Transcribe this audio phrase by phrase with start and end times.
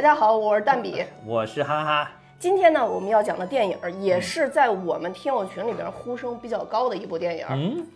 [0.00, 1.04] 大家好，我是蛋比。
[1.26, 2.10] 我是哈哈。
[2.38, 7.46] 今天呢，我们要讲的电影也是在我们听友群里边呼声比较高的一部电影。
[7.50, 7.86] 嗯，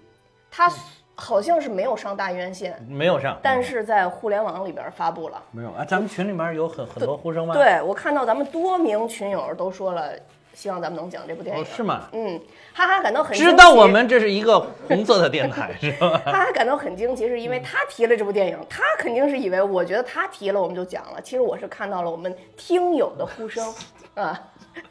[0.51, 0.71] 它
[1.15, 5.43] 好像是没有上大院线，没有上，但是在互联网里边发布了。
[5.51, 5.83] 没有啊？
[5.83, 7.55] 咱们群里面有很很多呼声吗？
[7.55, 10.13] 对，我看到咱们多名群友都说了。
[10.55, 12.09] 希望咱们能讲这部电影，是吗？
[12.13, 12.41] 嗯，
[12.73, 14.59] 哈哈感到很知道我们这是一个
[14.89, 16.23] 红色的电台， 是吧？
[16.25, 21.21] 哈哈感到很惊奇，是因为他提了这部电影，他肯定是以为我觉得他提了我们就讲了。
[21.21, 23.75] 其实我是看到了我们听友的呼声
[24.15, 24.41] 啊。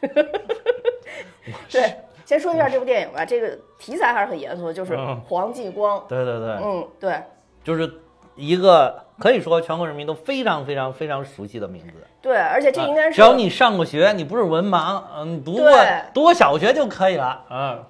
[1.70, 4.96] 对，先说一下这部电影吧，这个题材还是很严肃的，就是
[5.28, 6.04] 黄继光。
[6.08, 7.22] 对对对，嗯，对，
[7.62, 7.90] 就是
[8.36, 11.92] 一个可以说全国人民都非常非常非常熟悉的名字。
[12.20, 15.70] 对，而且这应该是只要你上过学，你不是文盲，嗯，读过
[16.12, 17.84] 读过小学就可以了，嗯，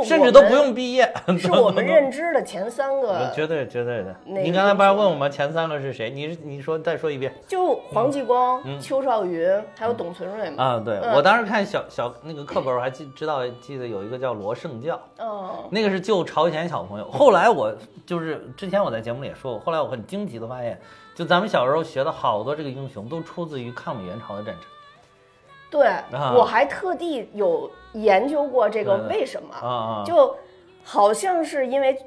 [0.00, 4.14] 是甚至都不用毕业， 是我们认知的前三个，绝对绝对的。
[4.24, 6.08] 你刚才不是问我们前三个是谁？
[6.10, 10.64] 你你说再说一遍，就黄继光、邱少云还有董存瑞嘛？
[10.64, 17.10] 啊，对我当时看小小那个课本，我还记知道记得有一个叫罗胜教，哦，那个是救朝鲜小朋友。
[17.10, 17.74] 后来我
[18.06, 20.80] 就是之前我在节目里也说过，后来我很惊奇的发现。
[21.14, 24.64] 就咱们小时候学的好多这个英雄都出自于抗美援朝的战争。
[25.72, 25.88] 对，
[26.36, 30.36] 我还特地有研究过这个为什么，就
[30.84, 31.98] 好像是因为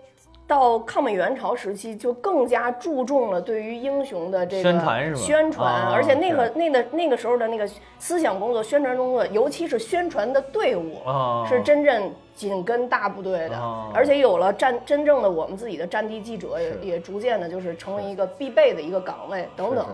[0.47, 5.15] 到抗美援朝时期就更加注重了对于英雄的这个宣传？
[5.15, 11.01] 宣传，而且那个那个那个时候的那个思想工作、宣传工作，尤其是宣传的队伍，
[11.49, 12.13] 是真正。
[12.35, 13.57] 紧跟大部队的，
[13.93, 19.85] 而且有了战真正的我们自己的战地记者，也也逐渐的就是成为一个必备的一个岗位等等。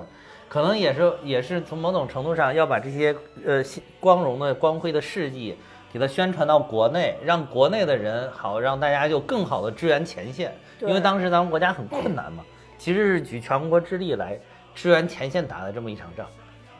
[0.51, 3.63] 可能也是也是从某种程度上要把这些呃
[4.01, 5.57] 光荣的光辉的事迹
[5.93, 10.53] 给它宣传到国内，让国内的人好让大家就更好的支援前线。
[10.81, 12.43] 因为当时咱们国家很困难嘛，
[12.77, 14.37] 其实是举全国之力来
[14.75, 16.27] 支援前线打的这么一场仗。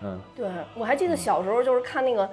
[0.01, 2.29] 嗯，对我还记得小时候就是看那个。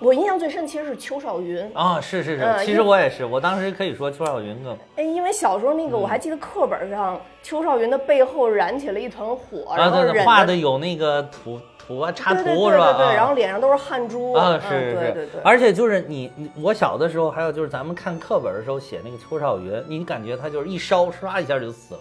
[0.00, 12.94] 我印象最深其实是邱少云啊，是是是，其实我也是，我当时可以说邱少云更哎，因为小时候那个我还记得课本上邱少云的背后燃起了一团火，然后画的有那个图图啊插图是吧？
[12.94, 15.40] 对对，然后脸上都是汗珠啊，是是是，对对。
[15.44, 22.00] 而且就是你我小的时候，还有就是咱们看课本的时候写那个邱少云，你感觉他就是一烧唰一下就死了，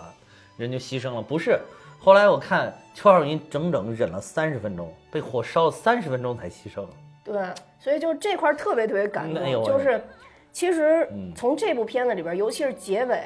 [0.55, 1.59] 人就牺牲了，不是？
[1.99, 6.85] 后来我看邱少云整整忍了三十分钟，被火烧了三十分钟才牺牲。
[7.31, 7.41] 对，
[7.79, 10.01] 所以就这块特别特别感动，就是
[10.51, 13.22] 其实从这部片子里边，尤其是结尾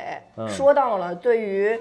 [0.47, 1.80] 说到了，对于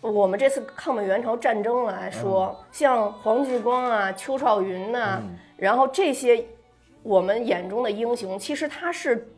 [0.00, 5.20] 我们这次抗美援朝战争来说，像黄继光啊、邱少云呐，
[5.56, 6.42] 然后这些
[7.02, 9.28] 我们眼中的英雄，其实他是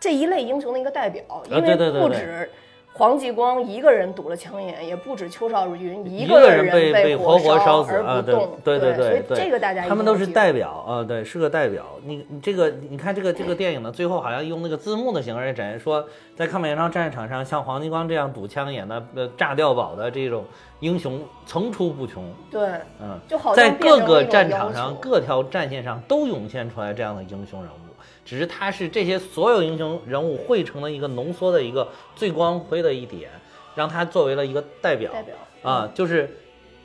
[0.00, 2.50] 这一类英雄的一个代表，因为不止。
[2.96, 8.58] 黄继光一个人堵了枪眼，也不止邱少云一个人被被活活烧死而不动。
[8.64, 11.84] 对对对对，这个大家他们都是代表啊，对，是个代表。
[12.02, 16.02] 你你这个你看这个这个电影呢，最后好像用那个字幕的形式展现说，
[16.34, 20.42] 在抗美援朝战场上，像黄继光这样堵枪眼的、呃炸碉堡的这种
[20.80, 22.24] 英雄层出不穷。
[22.50, 22.66] 对，
[22.98, 27.85] 嗯，就好在各个战场上、各条战线上都涌现出来这样的英雄人物。
[28.26, 33.30] 只是他是这些所有英雄人物汇成的一个浓缩的一个最光辉的一点，
[33.76, 36.28] 让他作为了一个代表，代表啊，就是，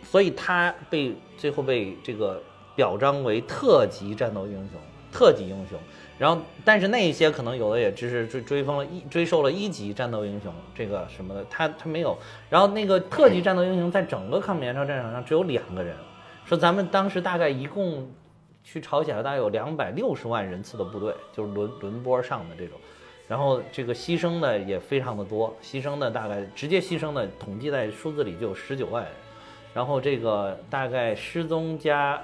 [0.03, 2.40] 所以他被最后被这个
[2.75, 4.79] 表彰为特级战斗英雄、
[5.12, 5.79] 特级英雄。
[6.19, 12.16] 然后，但是那一些可能有的也只是追追封了一追授了一级战斗英雄这个什么的，他他没有。
[12.52, 15.96] 然后那个特级战斗英雄在整个抗美援朝战场上只有两个人，
[16.46, 18.08] 说咱们当时大概一共。
[18.63, 22.77] 去朝鲜了，大概有两百六十万人次的部队，就是轮轮播上的这种，
[23.27, 29.11] 然后这个牺牲的也非常的多，牺牲的大概直接牺牲的统计在数字里就有十九万人，
[29.73, 32.22] 然后这个大概失踪加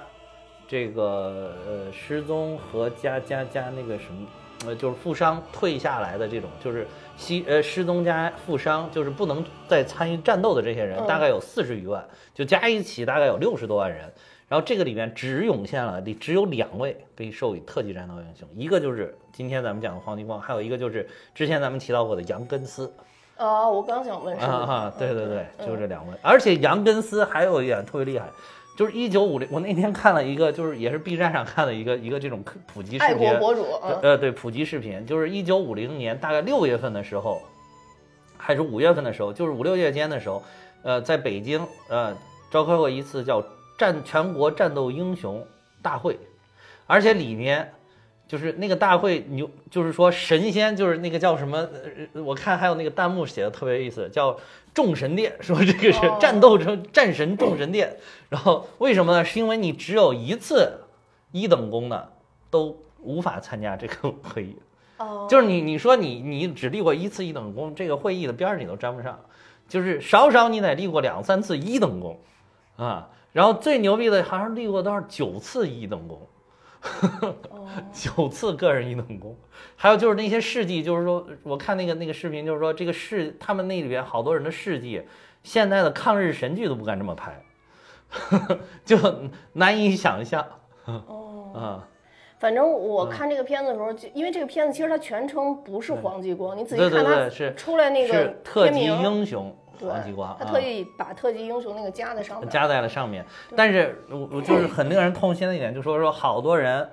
[0.66, 4.26] 这个呃失踪和加加加那个什么
[4.66, 6.86] 呃就是负伤退下来的这种，就是
[7.18, 14.12] 牺呃失踪加负伤，就是不能再参与战斗的这些人，大概有四十余万，就加一起大概有六十多万人。
[14.48, 22.90] 然后这个里面只涌现了，里只有两位被授予特级战斗英雄，一个就是今天咱们讲的黄继光，还有一个就是之前咱们提到过的杨根思。
[23.36, 24.34] 啊，我刚想问。
[24.38, 26.14] 啊啊，对对对，就是这两位。
[26.22, 28.26] 而且杨根思还有一点特别厉害，
[28.78, 33.28] 就是一九五零，我那天看了一个，就是也是 B 站上看的一个一个这种普及视频。
[33.28, 33.66] 爱国博主。
[34.02, 37.42] 呃，对，普及视频，就是一九五零年大概六月份的时候，
[38.38, 40.42] 还是五月份的时候，就是五六月间的时候，
[40.82, 41.60] 呃，在北京
[41.90, 42.16] 呃
[42.50, 43.44] 召开过一次叫。
[43.78, 45.46] 战全国战斗英雄
[45.80, 46.18] 大会，
[46.86, 47.72] 而且里面
[48.26, 51.66] 就是那个大会牛，就是说神仙，就是那个叫什么？
[52.12, 54.36] 我看还有那个弹幕写的特别有意思，叫
[54.74, 57.96] 众神殿，说这个是战斗成战神众神殿。
[58.28, 59.24] 然后为什么呢？
[59.24, 60.80] 是因为你只有一次
[61.30, 62.12] 一等功的
[62.50, 64.56] 都无法参加这个会议。
[64.98, 69.18] 哦，就是你你说你你只立过一次一等功，这个会议的边儿你都沾不上。
[69.68, 72.18] 就是少少你得立过两三次一等功，
[72.76, 76.20] 啊，然后最牛逼的好像立过多少九次一等功。
[77.92, 79.36] 九次个人一等功，
[79.74, 85.02] 还有就是那些事迹，就是说我看那个那个视频，就是说这个事，他们那里边好多人的事迹，
[85.42, 87.42] 现在的抗日神剧都不敢这么拍，
[88.86, 88.96] 就
[89.54, 90.46] 难以想象。
[90.84, 91.88] 哦，啊，
[92.38, 99.52] 反正我看这个片子的时候，就因为这个片子其实它全称不是黄继光，你仔细看它出来那个特级英雄。
[99.78, 103.24] 黄继光，他特意把特级英雄那个加在上面，加在了上面。
[103.56, 106.88] 但是，我我就是很令人痛心的一点，就说说好多人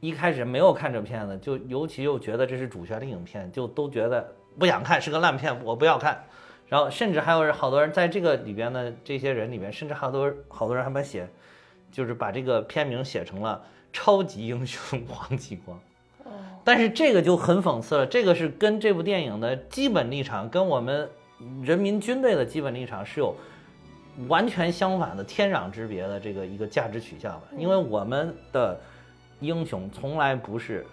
[0.00, 6.24] 一开始没有看这片子，就尤其又觉得这是主旋律影片，就都觉得不想看，是个烂片，我不要看。
[6.68, 11.28] 然后，甚至还有好多人在这个里边的这些人里边，甚至好多好多人还把写，
[11.92, 13.64] 就是把这个片名写成了
[13.96, 15.78] 《超级英雄黄继光》。
[16.64, 21.08] 但是这个就很讽刺了，这个是跟这部电影的基本立场跟我们。
[21.62, 23.34] 人民军队的基本立场是有
[24.28, 28.80] 完全相反的天壤之别的这个一个价值取向的，因为我们的
[29.40, 30.86] 英雄从来不是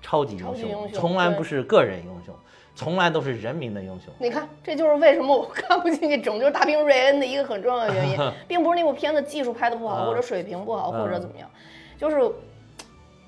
[0.00, 2.32] 超级英雄，从来不是个人英雄，
[2.76, 4.14] 从来都是人民的英雄。
[4.20, 8.16] 你看，这就是为什么我看不进去《拯救大兵瑞恩》的一个很重要的原因，
[8.46, 11.50] 并不是那部片子技术拍的不好，或者水平不好，或者怎么样，
[11.98, 12.20] 就是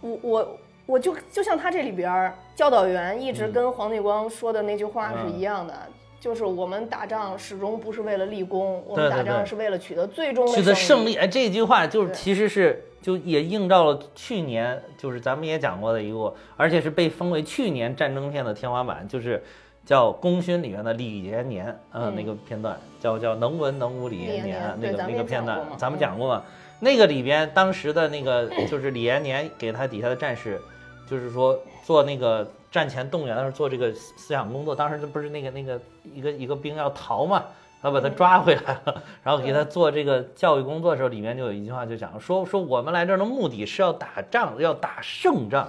[0.00, 5.74] 我我我就就像他这里边教导员一直跟黄继光说的那句话是一样的。
[6.20, 11.14] 就是我们打仗始终不是为了立功，我们打仗是为了取得最终的取得胜利。
[11.14, 19.42] 哎，这句话就是其实是就也映照了去年，就是咱们也讲过的一个，而且是被封为去年战争片的天花板，就是
[19.86, 26.42] 叫《功勋》里面的李延年，嗯，那个片段叫叫能文能武李延年那个那个片段，咱们讲过嘛？
[26.80, 30.60] 那个里边当时的那个就是李延年给他底下的战士，
[31.08, 32.46] 就是说做那个。
[32.70, 35.80] 战前动员的时候做这个思想工作，当时这不是那个那个
[36.14, 37.44] 一个一个兵要逃嘛，
[37.82, 45.68] 他把他抓回来了，然后给他做这个教育工作的时候，里面就有一句话就讲说说我们来这儿的目的是要打仗，要打胜仗，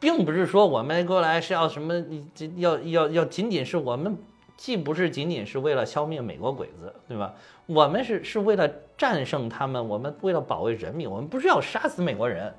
[0.00, 2.02] 并不是说我们过来是要什么，
[2.56, 4.16] 要要要仅仅是我们
[4.56, 7.34] 既不是仅仅是为了消灭美国鬼子，对吧？
[7.66, 12.54] 我们是是为了战胜他们，我们为了保卫人民，我们不是要杀死美国人。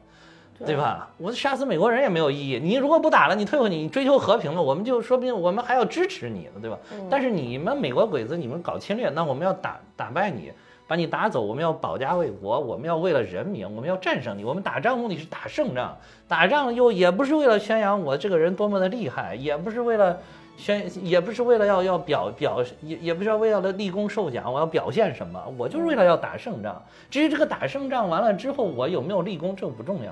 [0.65, 1.09] 对吧？
[1.17, 2.59] 我杀死美国人也没有意义。
[2.61, 6.77] 你如果不打了，你退回，你追求和平了，我们就说不定我们还要支持你呢，对吧？
[7.09, 10.51] 但是你们美国鬼子，你们搞侵略，那我们要打打败你，
[10.87, 14.43] 把你打走，我们要保家卫国，我们要为了人民，我们要战胜你。
[14.43, 15.95] 我们打仗目的是打胜仗，
[16.27, 20.17] 打仗又也不是为了宣扬我这个人多么的厉害，也不是为了
[20.57, 26.81] 宣，也不是为了要要表表，也也不是为了立功受奖，我要表现什么，我就是为了要打胜仗。
[27.11, 30.11] 至于这个打胜仗完了之后，我有没有立功，这不重要。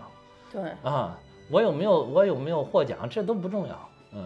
[0.55, 1.19] 对啊，
[1.51, 3.89] 我有没有我有没有获奖，这都不重要。
[4.13, 4.23] 嗯，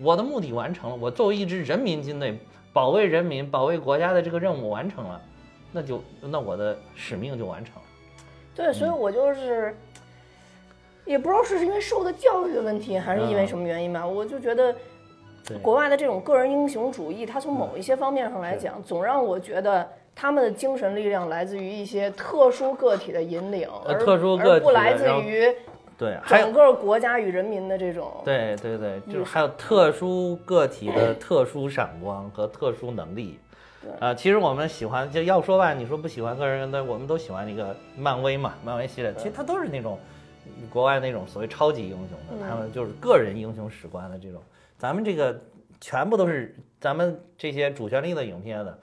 [0.00, 2.38] 我的目的完成了，我作为一支人民军队，
[2.72, 5.20] 保卫人民、保卫国家的这个任务完成了，
[5.72, 7.82] 那就那我的使命就完成了。
[8.54, 9.76] 对，所以我就是，
[11.04, 14.72] 也不知道是因为受的教育的问题，还是因为什么原因吧，我就觉得，
[15.60, 19.84] 国外的这种个人英雄主义，它从某一些方面上来讲，总让我觉得。
[20.14, 25.50] 他们的精神力量来自于一些特殊个体的引领，而特殊而不来自于
[25.98, 28.22] 对整个国家与人民的这种。
[28.24, 33.38] 对对对，就是还有特殊个体的特殊闪光和特殊能力。
[33.98, 39.98] 啊，其实我们喜欢，就要说吧，你说不喜欢个人的，我们都喜欢那个漫威嘛，漫威系列，其实它都是那种
[40.70, 44.40] 国外那种所谓超级英雄的，他们就是个人英雄史观的这种。
[44.78, 45.36] 咱们这个
[45.80, 48.78] 全部都是咱们这些主旋律的影片的。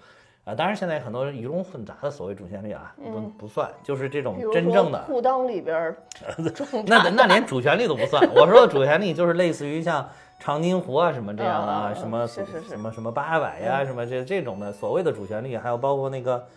[0.46, 5.96] 啊，当然现在很多鱼龙混杂的所谓主旋律啊，不不算，就是这种真正的裤裆里边，
[6.88, 8.28] 那那连主旋律都不算。
[8.34, 16.48] 我说的主旋律就是类似于像长津湖啊什么这样的啊，什么什么什么八百呀什么这这种的所谓的主旋律，还有包括那个，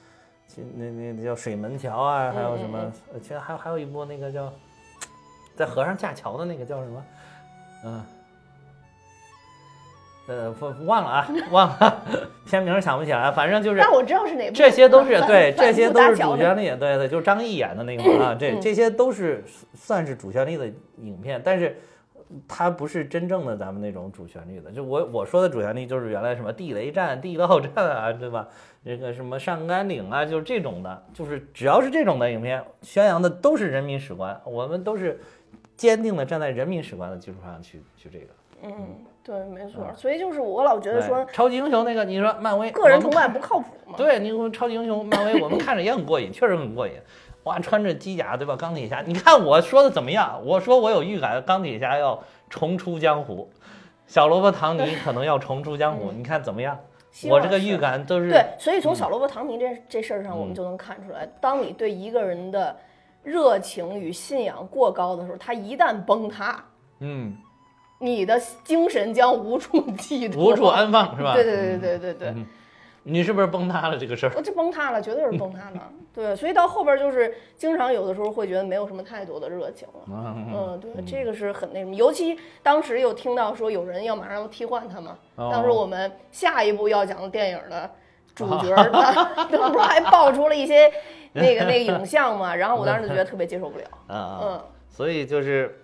[0.75, 4.51] 那那叫水门桥啊，还有什么，其实还有还有一部那个叫
[5.55, 7.05] 在河上架桥的那个叫什么，
[7.85, 8.03] 嗯。
[10.27, 10.51] 呃，
[10.85, 12.03] 忘了啊，忘了
[12.47, 13.81] 片名想不起来，反正就是。
[13.81, 14.55] 但我知道是哪部。
[14.55, 20.67] 这些都是对，这些都是主旋律，对对，就是张译演的那个啊，这这些都是算是主旋律的
[20.99, 21.77] 影片，但是
[22.47, 24.71] 它不是真正的咱们那种主旋律的。
[24.71, 28.49] 就我我说的主旋律，就是原来什么地雷战、地道战啊，对吧？
[28.85, 35.21] 这个什么上甘岭啊，就是这种的，就是只要是这种的影片，宣扬的都是人民史观，我们都是。
[35.75, 38.27] 坚定的站在人民史观的基础上去去这个。
[38.63, 38.73] 嗯，
[39.25, 39.87] 对，没错。
[39.95, 43.95] 所以就是我老觉得说，超级英雄那个，你说漫威个人崇拜不靠谱吗？
[43.97, 46.95] 对，你说超级英雄漫威，我们看着也很过瘾，确实很过瘾。
[47.45, 48.57] 哇，穿着机甲对吧？
[48.57, 50.41] 钢铁侠，你看我说的怎么样？
[50.45, 53.51] 我说我有预感，钢铁侠要重出江湖，
[54.07, 56.79] 小萝卜唐尼可能要重出江湖，你看怎么样？
[57.29, 58.45] 我这个预感都是对。
[58.59, 62.77] 所以从小萝卜唐尼这这事儿上，我们就能看出来，当你对一个人的
[63.23, 66.65] 热情与信仰过高的时候，他一旦崩塌，
[67.01, 67.37] 嗯。
[68.03, 71.35] 你的精神将无处寄托，无处安放，是吧？
[71.35, 72.35] 对对对对对对。
[73.05, 74.33] 你是不是崩塌了这个事儿？
[74.37, 75.91] 我这崩塌了，绝对是崩塌了。
[76.15, 80.05] 对，所以到后边就是经常有的时候会觉得没有什么太多的热情了。
[80.09, 81.95] 嗯，对，这个是很那什么。
[81.97, 87.91] 尤其当时又听到说有人要马上要替换他嘛，当时我们下一部要讲的电影的
[88.37, 89.13] 主角呢，
[89.51, 90.89] 不是还爆出了一些
[91.35, 92.55] 那个那个影像嘛？
[92.55, 93.85] 然后我当时就觉得特别接受不了。
[94.11, 94.61] 嗯嗯。
[94.89, 95.77] 所以就是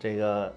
[0.00, 0.50] 这个。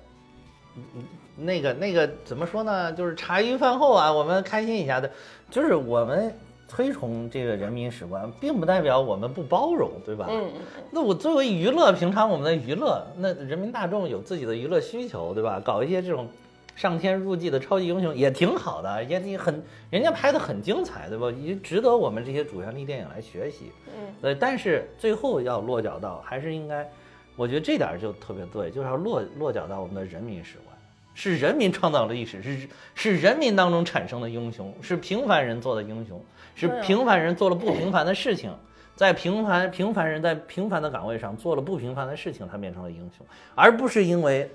[0.75, 1.03] 嗯，
[1.35, 2.91] 那个那个怎么说呢？
[2.93, 5.11] 就是茶余饭后啊，我们开心一下的，
[5.49, 6.33] 就是我们
[6.67, 10.27] 推崇这个人民史观，并不代表我们不包容，对吧？
[10.29, 10.49] 嗯
[10.91, 15.61] 那我作为娱乐，平常我们的娱乐，那人民大众有自己的娱乐需求，对吧？
[15.63, 16.27] 搞一些这种
[16.75, 21.29] 上天入地的超级英雄也挺好的，也也很人家拍的很精彩，对吧？
[21.41, 23.71] 也值得我们这些主旋律电影来学习。
[23.87, 24.13] 嗯。
[24.21, 26.89] 对，但是最后要落脚到，还是应该。
[27.35, 30.77] 我觉得这点就特别对，就是要落落脚到我们的人民史观，
[31.13, 36.23] 是人民创造了历史，是是人民当中产生的英雄，是平凡人做的英雄，
[36.55, 38.53] 是平凡人做了不平凡的事情，
[38.95, 44.49] 在平凡平凡人在平凡的岗位上做了不平凡的事情，他变成了英雄，而不是因为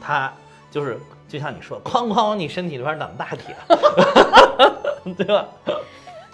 [0.00, 0.32] 他
[0.70, 3.54] 就是就像你说，哐哐往你身体里边挡大铁，
[5.18, 5.48] 对吧？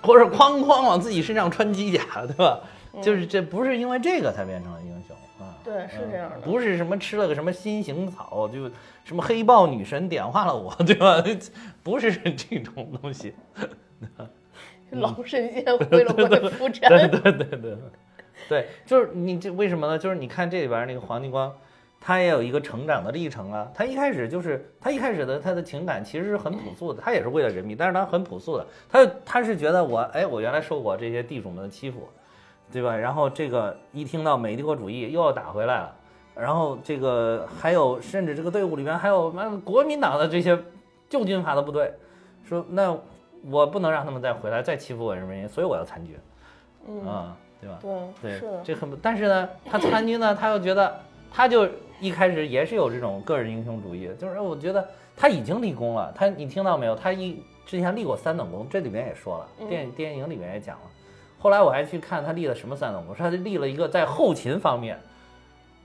[0.02, 2.60] 或者哐哐往自己身上穿机甲，对吧？
[3.02, 4.85] 就是这不是因为这个才变成了英雄。
[5.66, 8.70] 对，是这样的，不是什么吃了个什么新型草，就
[9.02, 11.20] 什么黑豹女神点化了我， 对吧？
[11.82, 13.34] 不是这种东西。
[14.90, 16.88] 老神仙会了我的浮尘。
[16.88, 17.76] 对对对对，
[18.48, 19.98] 对，就是你这为什么呢？
[19.98, 21.52] 就是你看这里边那个黄继光，
[22.00, 23.68] 他也有一个成长的历程啊。
[23.74, 32.08] 他一开始就是他一开始的他的情感其实是很朴素的，他也是为了人民，但是他很朴素的，他他是觉得我哎，我原来受过这些地主们的欺负。
[32.72, 32.96] 对吧？
[32.96, 35.94] 然后这个一听到美帝国主义又要打回来了，
[36.34, 40.58] 然后这个还有甚至这个队伍里面还有妈国民党的这些
[41.08, 41.92] 旧军阀的部队，
[42.44, 42.96] 说那
[43.48, 46.16] 我不能让他们再回来再欺负我人民，所以我要参军，
[46.88, 47.78] 嗯，对吧？
[48.20, 51.00] 对，对，这很但是呢，他参军呢，他又觉得
[51.32, 51.68] 他就
[52.00, 56.96] 一开始也是有这种个人英雄主义，就是我觉得他已经立功了，他你听到没有？
[56.96, 60.82] 他一之前立过三等功，这里面也说了，电电影里面也讲了。
[61.46, 64.98] 后来我还去看他立了什么三等功，说他立了一个在后勤方面，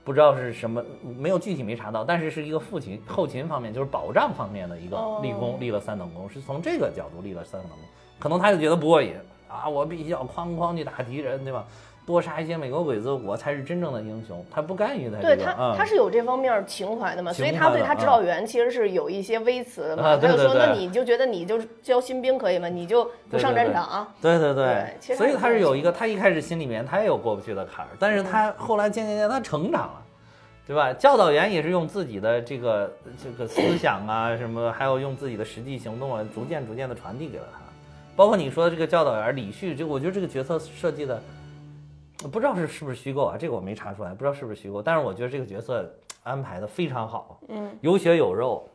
[0.02, 0.84] 不知道是什么，
[1.16, 7.78] 没有具体没查到，但是是一个后勤后勤方面，就是保障方面的一个立功，立了三等功，是从这个角度立了三等功，
[8.18, 9.14] 可能他就觉得不过瘾
[9.48, 11.64] 啊，我必须要哐哐去打敌人，对吧？
[12.04, 14.44] 多杀一些美国鬼子，我才是真正的英雄。
[14.50, 20.16] 他不甘于在对他，他是有这方面情怀的嘛，所以他对他指导员其实是有一些微词的嘛。
[20.16, 22.68] 他就说：“那你就觉得你就教新兵可以吗？
[22.68, 30.02] 你就不上战场？”对对对，所以他是有一个，他一开始心里面他也有过不去的坎儿，但是他后来渐渐渐他成长了，
[30.66, 30.92] 对吧？
[30.92, 32.92] 教导员也是用自己的这个
[33.22, 37.60] 这个思想啊什么，还有用自己的实际行动啊，逐渐逐渐的传递给了他。
[38.16, 41.22] 包括你说的这个教导员李旭，就我觉得这个角色设计的。
[42.28, 43.36] 不知道是是不是虚构啊？
[43.38, 44.82] 这个我没查出来，不知道是不是虚构。
[44.82, 45.88] 但是我觉得这个角色
[46.22, 48.68] 安排的非常好，嗯，有血有肉，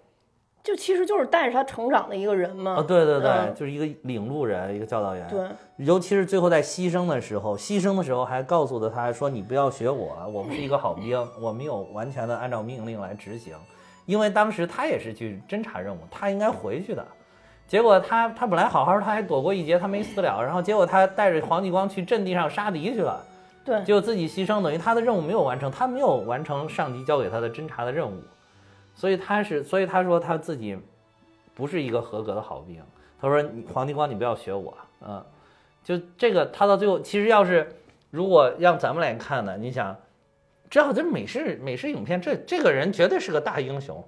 [0.64, 2.76] 就其实就是带着他成长的一个人嘛。
[2.76, 5.28] 啊，对对对，就是一个领路人，一个教导员。
[5.30, 13.56] 对，尤其是最后在牺牲的时候，牺牲的时候还告诉了他说：“你不要学我，我不是一个好兵，我没有完全的按照命令来执行。”
[14.06, 17.06] 因为当时他也是去侦察任务，他应该回去的。
[17.68, 20.42] 结果他他本来好好，他还躲过一劫，他没死了。
[20.42, 23.22] 然后结果他带着黄继光去阵地上杀敌去了。
[23.68, 28.24] 对，就自己牺牲，等于他的任务没有完成，他没有完成上级交给他的侦查的任务，
[28.96, 30.78] 所以他是，所以他说他自己
[31.54, 32.82] 不是一个合格的好兵。
[33.20, 33.44] 他说
[33.74, 35.22] ：“黄继光，你不要学我，嗯，
[35.84, 37.68] 就这个，他到最后其实要是
[38.10, 39.94] 如果让咱们来看呢，你想，
[40.70, 44.02] 这好像美式美式影片，这这个人绝对是个大英雄，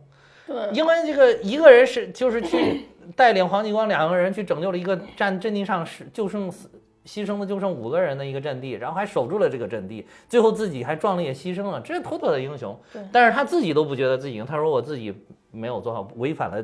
[0.47, 6.69] 对，因为这个一个人是就是去带领黄继光两个人去拯救了一个战阵地上是就剩死。”
[7.05, 12.77] 牺牲的就剩五个人的一个阵地，然后还守住了这个阵地，最后自己还壮烈牺牲了，这是妥妥的英雄。
[12.93, 15.13] 对，但是他自己都不觉得自己赢，他说我自己
[15.51, 16.63] 没有做好，违反了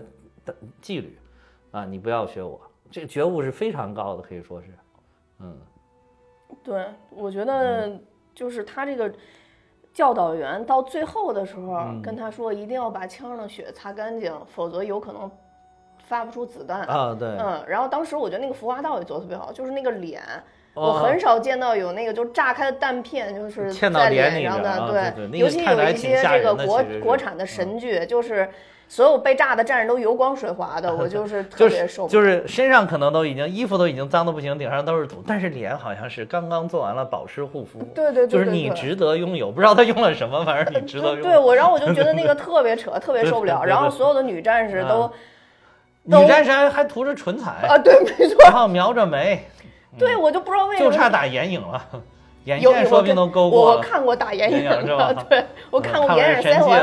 [0.82, 1.18] 纪律，
[1.72, 2.60] 啊，你不要学我，
[2.92, 4.68] 这个觉悟是非常高的，可以说是，
[5.39, 5.58] 嗯，
[6.63, 8.00] 对，我觉得
[8.34, 9.12] 就是他这个
[9.94, 15.32] 教导员到最后的时候跟他说，一定要把枪上的血擦干净，否则有可能
[16.07, 17.15] 发不出子弹啊。
[17.17, 20.21] 对，嗯，然后当时我觉得那个服化道也做的特别好，就是那个脸。
[20.74, 28.50] 我很少见到有那个就炸开的弹片，就是在脸上的，对，尤其有一些这个国国产的神剧，就是
[28.89, 32.12] 所有被炸的战士都油光水滑的， 我就是特别受不了。
[32.12, 37.79] 就是身上可能都已经衣服都已经脏的不行，顶上都是土， 但是脸好像是刚刚做完了保湿护肤。
[37.95, 41.24] 对对对，就是你值得拥有，不知道他用了什么，反正你值得拥有。
[41.24, 43.63] 对我，然后我就觉得那个特别扯，特别受不了。
[43.63, 45.13] 然后所有的女战士都，女
[46.27, 49.45] 战士还还涂着唇彩啊，对，没错，然后描着眉。
[49.97, 51.81] 对，我就不知道为什么就差打眼影了，
[52.43, 56.74] 眼线说不定都勾过我看过打眼影的，对我看过眼影腮红，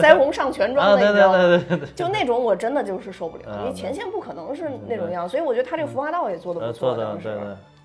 [0.00, 1.86] 腮红上全妆的，你知道吗？
[1.96, 7.36] 就那种我真的就是受不了，因为前线不可能是那种样，所以我觉得他这个服化道也做的不错，当时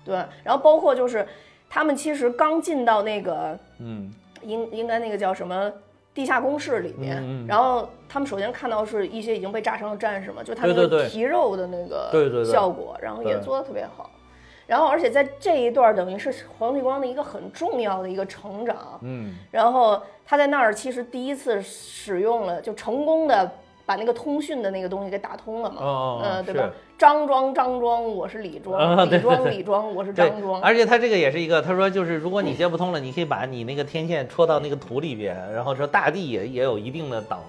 [0.04, 0.14] 对，
[0.44, 1.26] 然后包括就是
[1.68, 5.70] 他们其实刚进到那个，嗯，应应该那个叫什么
[6.14, 14.10] 地下工事里面，然后他们首先看到是一些已经被炸伤的战士嘛，就他那个皮肉的那个效果，然后也做的特别好。
[14.66, 23.50] 然后，而且在这一段等于是黄继光的一个很重要的一个成长，嗯，然后他在那儿其实第一次使用了，就成功的
[23.86, 25.80] 把那个通讯的那个东西给打通了嘛，
[26.22, 26.70] 嗯，对吧？
[26.98, 30.60] 张庄张庄，我是李庄，李庄李庄，我是张庄。
[30.60, 37.40] 而且他这个也是一个，他说就是如果你接不通了，你可以把你那个天线戳到那个土里边，然后说大地也也有一定的导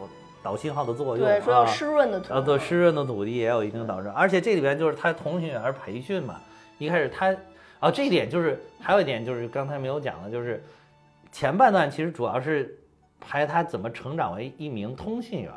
[0.44, 6.36] 导信号的作用，对，说要湿润的土，啊，对，湿润的土地也有一定导致，而且这里边就是他通讯员培训嘛。
[6.78, 7.36] 一开始他，
[7.80, 10.64] 啊，这一点就是还有一点就是刚才没有讲的，就是
[11.32, 12.78] 前半段其实主要是
[13.20, 15.52] 拍他怎么成长为一名通信员。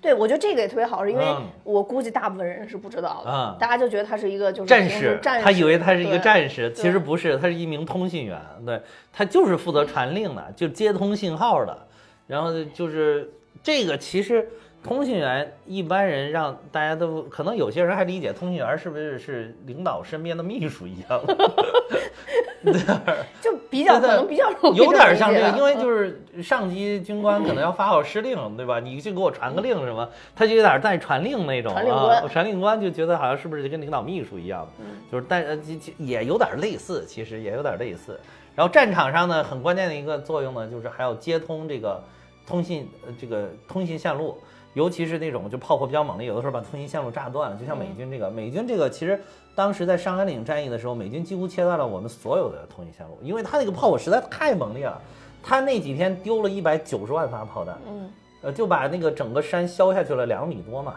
[0.00, 1.24] 对，我觉得这个也特别好，是因为
[1.64, 8.80] 我估计大部分人是不知道的，大家就觉得他是一个就是战士，他以为他是一个战士，其实不是，他是一名通信员，对
[9.12, 11.86] 他就是负责传令的，就接通信号的，
[12.26, 13.30] 然后就是
[13.62, 14.48] 这个其实。
[14.82, 21.20] 通信员一般人让大家都可能有些人还理解通信员是不是是领导身边的秘书一样，
[23.42, 28.78] 就比较可能比较有点像这个，因为就是上级军官可能要发号施令，对吧？
[28.78, 34.66] 你就给我传个令什么，他就有点带传令那种啊，传令官就觉得好像是不是就跟领导秘书一样，
[35.10, 35.58] 就是但呃
[35.98, 38.18] 也有点类似，其实也有点类似。
[38.54, 42.02] 然后战场上呢，很关键的一个作用呢，就是还要接通这个
[42.46, 44.38] 通信呃这个通信线路。
[44.78, 47.56] 尤其是那种就炮火比较猛烈，有的时候把通信线路炸断了。
[47.56, 49.20] 就像美军这个，美军这个其实
[49.52, 55.02] 当时在上甘岭战役的时候，美军几乎切断了我们所有的通信线路，因为他那个炮火实在太猛烈了。
[55.42, 58.08] 他那几天丢了一百九十万发炮弹，嗯，
[58.42, 60.94] 呃，就把那个整个山削下去了两米多嘛。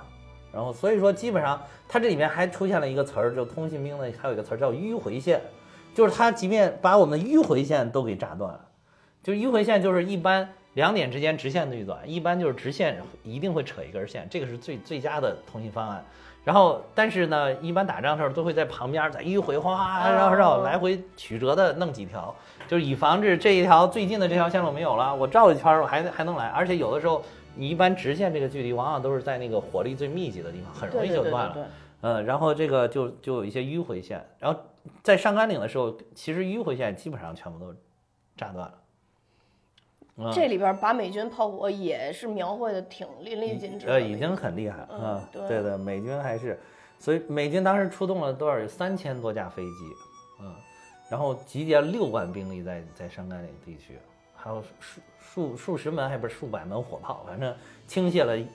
[0.53, 5.41] 然后所以说，基本上他这里面还出现了一个词儿，就通信兵的还有一个词儿叫迂回线，
[5.95, 8.59] 就是他即便把我们的迂回线都给炸断了。
[9.23, 10.47] 就迂回线就是一般。
[10.73, 16.03] 两点之间直线最短，一般就是直线一定会扯一根线，这个是最最佳的通信方案。
[16.43, 22.33] 然后，但是呢，一般打仗的时候都会在旁边再迂回，哗绕绕来回曲折的弄几条，
[22.67, 26.47] 就是以防止这一条最近的这条线路没有了，我绕一圈我还还能来。
[26.47, 27.23] 而且有的时候
[27.55, 31.67] 你一般直线这个距离，往往都是在那个火力最密集的地方，很容易就断了。
[32.01, 34.59] 嗯，然后这个就就有一些迂回线，然后
[35.03, 37.71] 在上甘岭的时候，其实迂回线基本上全部都
[38.35, 38.73] 炸断了。
[40.33, 44.89] 这里边把美军炮火也是描绘的挺淋漓尽致，呃，已经很厉害了。
[44.91, 46.59] 嗯，对的，美军还是，
[46.99, 48.59] 所以美军当时出动了多少？
[48.59, 49.71] 有三千多架飞机，
[50.41, 50.53] 嗯，
[51.09, 53.97] 然后集结六万兵力在在上甘岭地区，
[54.35, 57.55] 还有数数数十门，还不是数百门火炮，反正
[57.87, 58.47] 倾泻了一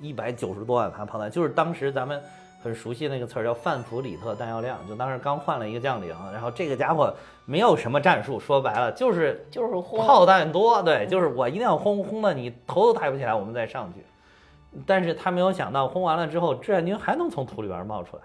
[0.00, 2.22] 一百九十多万发炮弹，就是当时咱们。
[2.62, 7.14] 很熟悉那个词儿叫范弗里特弹药量，就当时刚换了一个将领，然后这个家伙
[7.44, 14.04] 没有什么战术，说白了就是就是炮弹多，对，就是我一定要轰轰的你头都抬不起来，我们再上去。
[14.84, 18.22] 但是他没有想到，轰完了之后，志愿军还能从土里边冒出来，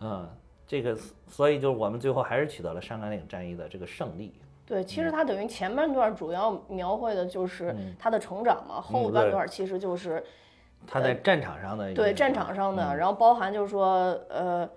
[0.00, 0.28] 嗯，
[0.66, 0.94] 这个
[1.26, 4.34] 所以就是我们最后还是取得了上甘岭战役的这个胜利。
[4.66, 10.22] 对，其实他等于前半段主要描绘的就是他的成长嘛，后半段其实就是。
[10.86, 14.68] 他在战场上的对战场上的，然后包含就是说，呃，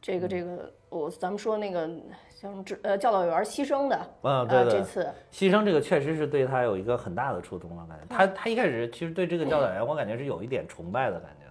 [0.00, 1.88] 这个这个，我咱们说那个
[2.28, 11.49] 像这呃教导员牺牲的啊，对对，这次牺牲这个确实是对他有一个很大的触动了，感觉他他一开始其实对这个教导员，我感觉是有一点崇拜的感觉。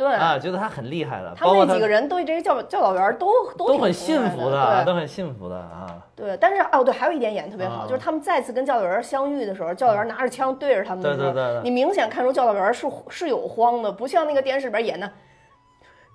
[0.00, 0.14] 对。
[0.14, 5.86] 啊，觉得他很厉害的，他们那几个人对这些教教导员都都都很信服的，都很信服的啊。
[6.16, 15.10] 对，但是哦，对，还有一点演的特别好，就是他们再次跟教导员相遇的时候，教导员拿着枪对着他们的时候，你明显看出教导员是是有慌的，不像那个电视里边演的，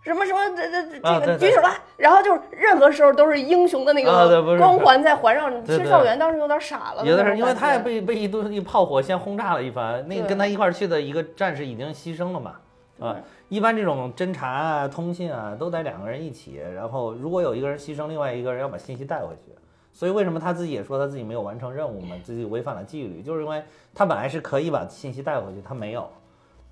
[0.04, 5.50] 什么什么这这这个举手了，然后就是任何时候都是英雄的那个光环在环绕。
[5.62, 10.08] 其实赵元当时有点傻了，有点因为他也被被一顿一炮火先轰炸了一番。
[10.08, 12.54] 那个跟他一块去的一个战士已经牺牲了嘛，
[13.00, 13.16] 啊，
[13.56, 19.54] 一般这种侦查啊、通信啊都得两个人一起，然后如果有一个人牺牲，另外一个人要把信息带回去。
[19.94, 23.64] 所以为什么他自己也说他自己没有完成任务嘛，自己违反了纪律，就是因为
[23.94, 26.06] 他本来是可以把信息带回去，他没有。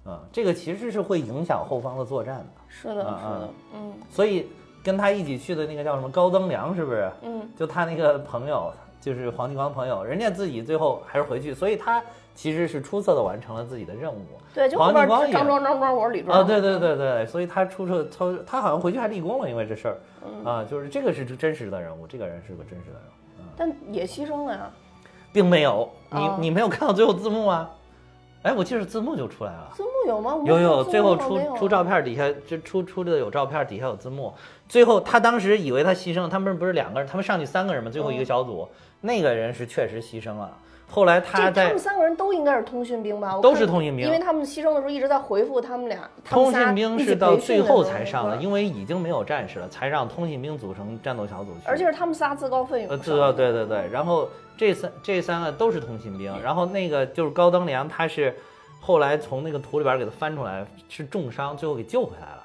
[0.03, 2.45] 啊，这个其实是会影响后方的作战的。
[2.67, 3.93] 是的，是的，嗯。
[4.09, 4.49] 所以
[4.83, 7.09] 跟他一起去的那个叫什么高登良，是不是？
[7.21, 7.49] 嗯。
[7.55, 12.03] 就他那个朋友，就是黄继光朋友，人家自己最后还是回去，所以他
[12.35, 14.21] 其实是出色的完成了自己的任务。
[14.53, 16.39] 对，就黄继光张庄张庄，我是李庄。
[16.39, 19.97] 啊，对对对对，所以他出色，他他好像回去还立功了，因为这事儿。
[20.43, 23.49] 啊，就是这个是真实的人物，这个人是个真实的人物。
[23.55, 24.69] 但也牺牲了呀。
[25.31, 27.69] 并没有，你你没有看到最后字幕吗？
[28.43, 29.71] 哎，我记得字幕就出来了。
[29.73, 30.37] 字幕有吗？
[30.45, 34.33] 有有，最后出出照片底下就出出的有照片，底下有字幕。
[34.67, 38.67] 最后他当时以为他牺牲，他们不是两个人，他们上去三个人嘛，最后一个小组
[39.01, 40.55] 那个人是确实牺牲了。
[40.93, 43.39] 后来他在他们三个人都应该是通讯兵吧？
[43.41, 46.07] 都是通讯兵，因为他们牺牲的时候一直在回复他们俩。
[46.29, 51.61] 通讯兵是到最后才上的，因为已经没有战士了，才让通讯兵组成战斗小组去。
[51.65, 52.89] 而且是他们仨自告奋勇。
[52.91, 58.35] 呃，自告对对对，然后这三这三个都是通讯兵，然后那个就是高登良，他是。
[58.85, 62.42] 后来从那个土里边给他翻出来，是重伤，最后给救回来了。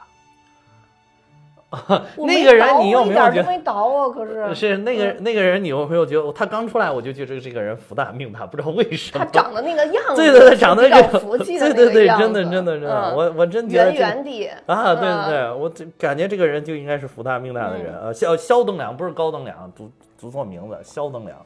[2.16, 3.44] 那个人你有没有觉得？
[3.44, 9.22] 没倒啊，可是是那个那个人，你有没有觉得他刚出来我就觉得这个人福大命大，不知道为什么。
[9.22, 18.10] 他长得那个样子， 对对对，长得这个福气的对对对，真的真的真的，我我真觉得圆圆的啊，对对对，我感觉这个人就应该是福大命大的人啊。
[18.12, 21.36] 肖肖登良不是高登良，读读错名字，肖登良。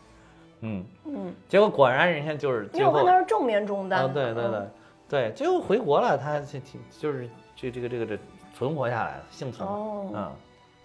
[0.61, 4.12] 嗯嗯，结果果然人家就是最后他是正面中弹。
[4.12, 4.61] 对对对。
[5.08, 6.62] 对，最后回国了，他挺
[6.98, 8.16] 就是这这个这个这
[8.54, 9.74] 存活下来了，幸存了，
[10.14, 10.32] 嗯，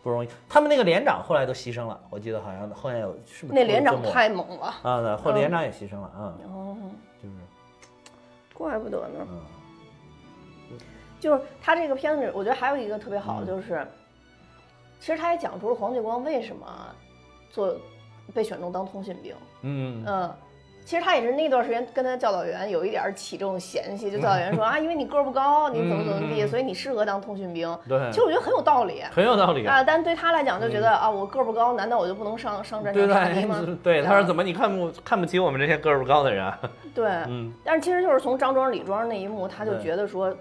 [0.01, 0.29] 不容易。
[0.47, 3.53] 他们那个连长后来都牺牲了，我记得好像后面有是不是？
[3.53, 5.01] 那连长太猛了啊！
[5.01, 6.33] 对，后连长也牺牲了啊。
[6.45, 6.77] 哦，
[7.21, 7.35] 就是，
[8.53, 9.27] 怪不得呢。
[11.19, 13.85] 就是他这个片子，我觉得还有一个特别好的，就是
[14.99, 16.67] 其实他也讲出了黄继光为什么
[17.51, 17.75] 做
[18.33, 19.35] 被选中当通信兵。
[19.61, 20.33] 嗯嗯。
[20.87, 27.77] 其实他也是那段时间跟他教导员有一点起这种嫌隙，就教导员说 啊，因为你个儿不高，你怎么怎么地，所以你适合当通讯兵。
[27.89, 29.83] 对，其实我觉得很有道理，很有道理啊。
[29.83, 33.77] 但对他来讲就觉得啊，我个儿不高，难道我就不能上上战场杀敌吗？
[33.83, 36.53] 对，他说怎么你看不看不起我们这些个儿不高的人？
[36.95, 37.51] 对，嗯。
[37.65, 40.33] 但是其实就是从张庄李庄那一幕，他就觉得说，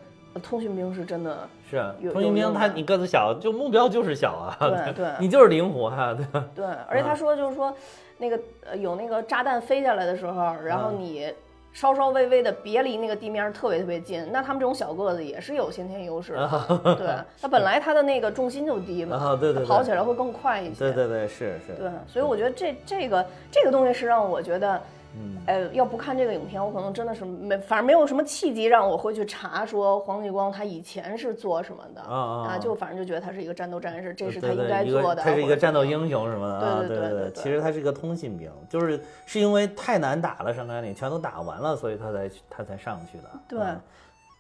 [0.44, 1.36] 通讯兵是真的
[1.68, 1.82] 是
[2.12, 4.56] 通讯兵，他你个子小，就目标就是小啊。
[4.60, 6.44] 对对， 你就是灵活哈，对吧？
[6.54, 7.74] 对，而且他说就是说。
[8.18, 11.32] 那个呃，有那个炸弹飞下来的时候，然后你
[11.72, 16.96] 稍稍微微的别离那个地面特别特别近，那他们这种小个子也是有先天优势的。
[16.96, 17.06] 对，
[17.40, 20.78] 他本来他的那个重心就低嘛，对对，跑起来会更快一些。
[20.78, 21.74] 对对对，是是。
[21.78, 24.80] 对，所以我觉得这这个这个东西是让我觉得。
[25.18, 43.24] 嗯，哎，要不看这个影片，我可能真的是没，反正没有什么契机让我会去查说黄继光他以前是做什么的啊，就反正就觉得他是一个战斗战士，这是他应该做的，他是一个战斗英雄什么的，对对对对，其实他是一个通信兵，就是是因为太难打了，上甘岭全都打完了，所以他才他才上去的。
[43.48, 43.58] 对，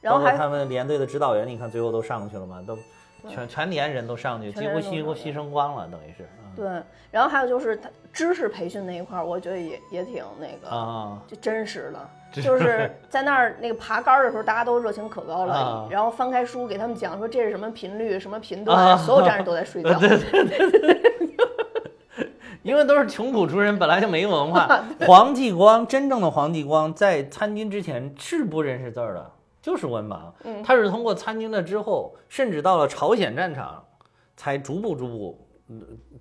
[0.00, 2.76] 然后他们连队的指导员，你看最后都上去了嘛，都。
[3.28, 6.28] 全全连人都上去，几乎几乎牺牲光了，等于是。
[6.54, 12.10] 对，然后还有就是他知识培训那一块儿，我觉得也也挺那个啊，就真实的。
[12.42, 19.96] 就是在那儿那个爬杆的时候，大家都热情可高了，然后翻开书给他们讲说这是什么频率、什么频段，所有战士都在睡觉。
[20.00, 21.12] 对对对对对。
[22.62, 24.66] 因为都是穷苦出身，本来就没文化。
[25.06, 29.30] 黄继光，真正的黄继光在参军之前是不认识字儿的。
[29.62, 30.16] 就是文盲，
[30.64, 33.82] 他是通过参军了之后，甚至到了朝鲜战场，
[34.36, 35.46] 才逐步逐步，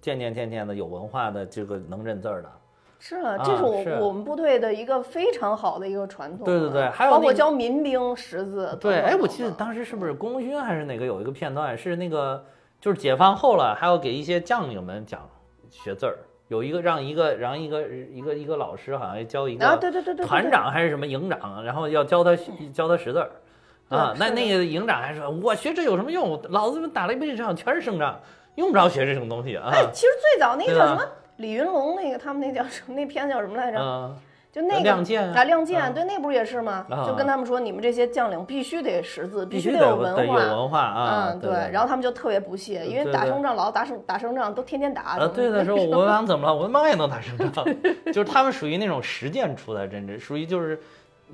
[0.01, 2.51] 渐渐渐渐的有文化的这个能认字儿的。
[2.97, 6.45] 是啊，这是我我们部队的一个非常好的一个传统。
[6.45, 8.75] 对对对，还有包括教民兵识字。
[8.79, 12.43] 对，哎，我记得当时是不是功勋还是哪个有一个片段是那个，
[12.79, 15.29] 就是解放后了，还要给一些将领们讲
[15.69, 16.17] 学字儿。
[16.47, 22.35] 有一个让一个让一个一个一个老师好像教一个啊对对对团长还是什么营长，然后要教他
[22.71, 23.31] 教他识字儿，
[23.89, 26.39] 啊，那那个营长还说，我学这有什么用？
[26.49, 28.19] 老子们打了一辈子仗，全是胜仗，
[28.55, 29.69] 用不着学这种东西啊。
[29.71, 31.03] 哎，其实最早那个叫什么
[31.37, 34.15] 李云龙那个他们那叫什么那片子叫什么来着？
[34.51, 36.85] 就那个亮剑啊，亮剑，对，那不是也是吗？
[37.05, 41.31] 就跟他们说，你们这些将领必须得识字，必须得有文化，有文化啊。
[41.33, 41.51] 嗯，对。
[41.73, 45.01] 然后他们就特别不屑，因为打胜仗老打胜打胜仗都天天打。
[45.01, 46.55] 啊，对的，说我文盲怎么了？
[46.55, 47.65] 我文盲也能打胜仗，
[48.13, 50.79] 就是他们属于那种实践出来，真是属于就是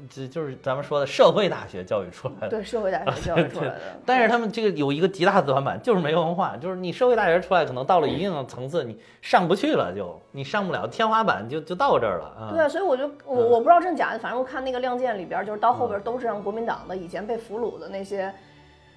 [0.10, 3.80] 这就是咱们说的社会大学教育出来的， 对社会大学教育出来的。
[4.06, 6.56] 但是他们这个有一个极大的短板，就是没文化。
[6.58, 12.54] 就是你社会大学出来，可能到了一定的层次，你上不去了，就你上不了天花板，就就到这儿了。
[12.56, 18.34] 对，所以我就我我不知道真假的，反正我看那个《亮剑》里边，就是到后边都是让国民党的以前被俘虏的那些。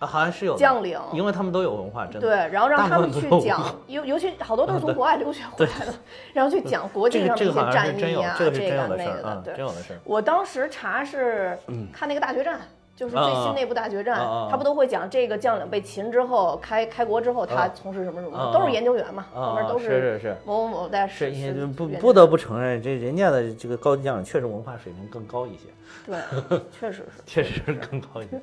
[0.01, 2.21] 好像是有将领，因为他们都有文化，真的。
[2.21, 5.95] 对，然后让他们去讲， 尤尤其好多都是从国外留学回来的，
[6.35, 8.51] 然后去讲国际上的一些战役啊，这个
[8.89, 9.99] 那个的，对，真有的事。
[10.05, 11.59] 我当时查是
[11.93, 12.61] 看那个大决战，
[12.95, 14.19] 就是最新那部大决战，
[14.51, 21.31] 他不都会讲这个将领被擒之后，开开国之后，他从事什么什么，都是研究员嘛，后面都是是是某某某在是
[21.77, 25.69] 不不得不承认，这人家的这个高级将领确实文化水平更高一些。
[26.07, 26.17] 对，
[26.79, 28.41] 确实是， 确实是更高一些。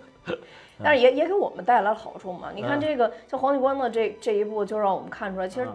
[0.84, 2.50] 但是也也给我们带来了好处嘛？
[2.54, 5.68] 你看这个像黄继光的这这一步，就让我们看出来，其实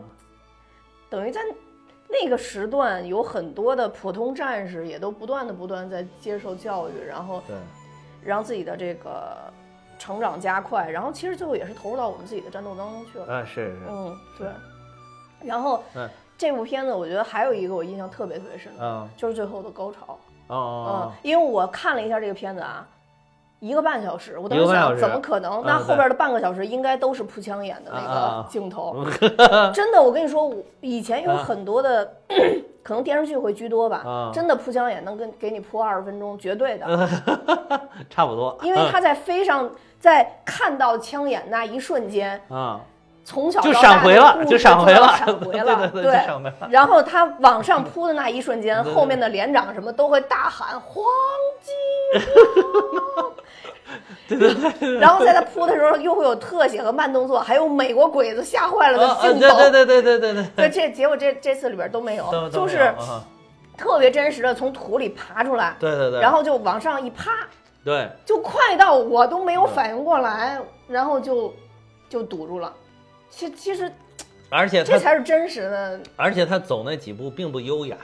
[1.09, 1.41] 等于在
[2.09, 7.43] 那个时段，有很多的普通战士也都不断的不断在接受教育，然后
[8.23, 9.37] 让自己的这个
[9.99, 13.27] 成长加快，然后其实最后也是投入到我们自己的战斗当中去了。
[13.33, 14.49] 啊，是是，嗯，对。
[15.41, 15.83] 然后
[16.39, 20.19] 这部片子我觉得还有一个我印象特别特别深的，就是最后的高潮。
[20.49, 22.87] 哦，嗯，因为我看了一下这个片子啊。
[23.61, 25.63] 一个半小时，我当时想，怎么可能？
[25.65, 29.05] 那后边的半个小时应该都是扑枪眼的那个镜头。
[29.73, 32.05] 真的，我跟你说，我以前有很多的，
[32.83, 34.31] 可能电视剧会居多吧。
[34.33, 37.09] 真的扑枪眼能跟给你扑二十分钟，绝对的。
[38.11, 38.57] 差不多。
[38.63, 42.81] 因为他在飞上，在看到枪眼那一瞬间啊，
[43.27, 46.71] 从小就闪回了，就闪回了，闪回了，对。
[46.71, 51.05] 然后他往上扑的那一瞬间，后面的连长什么都会大喊黄
[51.61, 52.23] 金。
[54.29, 59.57] 对对对， 然后在他扑的时候，又会有特写和慢动作，还有美国鬼子吓坏了的镜头。
[59.57, 60.71] 对对对对对对对。
[60.71, 62.95] 这结果这这次里边都没有，就是
[63.77, 65.75] 特别真实的从土里爬出来。
[65.81, 66.21] 对对对。
[66.21, 67.33] 然后就往上一趴，
[67.85, 71.53] 对，就快到我都没有反应过来，然后就
[72.09, 72.73] 就堵住了。
[73.31, 73.93] 其其实，
[74.49, 76.01] 而且这才是真实的。
[76.17, 77.97] 而且他走那几步并不优雅，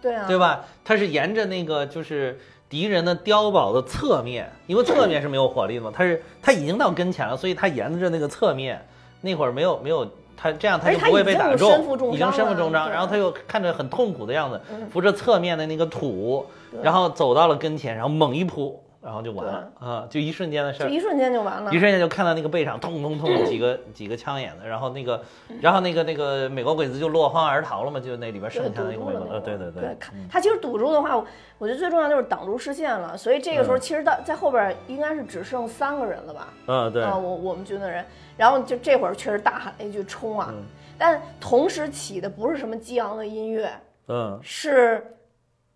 [0.00, 0.64] 对啊，对吧？
[0.84, 2.38] 他是沿着那个就是。
[2.66, 8.84] 敌人的碉堡的侧面，因为侧面是没有火力的嘛，他是他已经到跟前了，所以他沿着那个侧面，
[9.20, 11.68] 那会儿没有没有他这样他就不会被打中，
[12.12, 16.44] 已经身负重伤，然后他又看着很痛苦的样子，扶着侧面的那个土，
[16.82, 18.82] 然后走到了跟前，然后猛一扑。
[19.04, 20.06] 然后就完了啊！
[20.08, 21.70] 就一瞬间的事儿，一瞬间就完了。
[21.70, 25.22] 一瞬间就看到那个背上通通通几个 几个枪眼子，然后那个，
[25.60, 29.96] 然后那个那个美国鬼子就落荒而逃了嘛，就那里边剩下那个美国，呃，对对对。
[30.30, 31.22] 他其实堵住的话，
[31.58, 33.14] 我觉得最重要就是挡住视线了。
[33.14, 36.48] 所以这个时候其实到在后边应该是只剩三个人了吧？
[36.66, 37.02] 嗯，对。
[37.02, 38.02] 啊，我我们军的人，
[38.38, 40.50] 然后就这会儿确实大喊了一句冲啊！
[40.96, 43.70] 但同时起的不是什么激昂的音乐，
[44.08, 45.04] 嗯，是。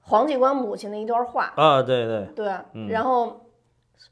[0.09, 2.47] 黄继光母亲的一段话啊，对对对，
[2.89, 3.45] 然后，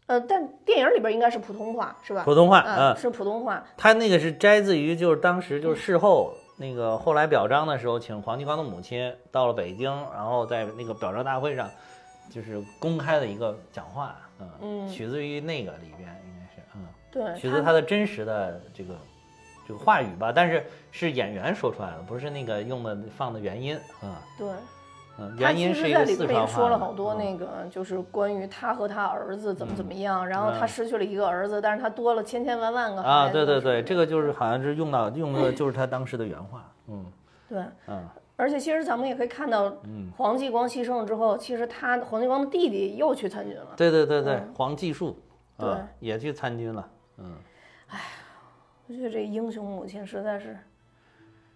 [0.07, 2.23] 呃，但电影里边应该是普通话，是吧？
[2.25, 3.65] 普通话，嗯，是普通话。
[3.79, 11.71] 他那个是摘自于，就是当时就是事后那个后来表彰的时候，请黄继光的母亲到了北京，然后在那个表彰大会上，
[12.31, 14.17] 就是公开的一个讲话，
[14.61, 18.95] 嗯，取自于那个里边，应该是，嗯，对，取自他的真实的这个
[19.67, 24.49] 这个话语吧，但是是演员说出来的，不是那个用的放的原音，嗯，对。
[25.39, 33.29] 他其实在里边也说了好多那个，就是关于他和他儿子怎么怎么样，然后他失去了一个儿子，但是他多了千千万万个啊！
[33.31, 37.07] 对对对，这个就是好像是用到用的就是他当时的原话，嗯，
[37.49, 39.73] 对，嗯，而且其实咱们也可以看到，
[40.19, 45.19] 黄继光牺牲了之后，其实他黄继光的弟弟又去参军了，对对对对，黄继树，
[45.57, 47.35] 对，也去参军了，嗯，
[47.89, 48.05] 哎呀，
[48.87, 50.59] 我觉得这英雄母亲实在是，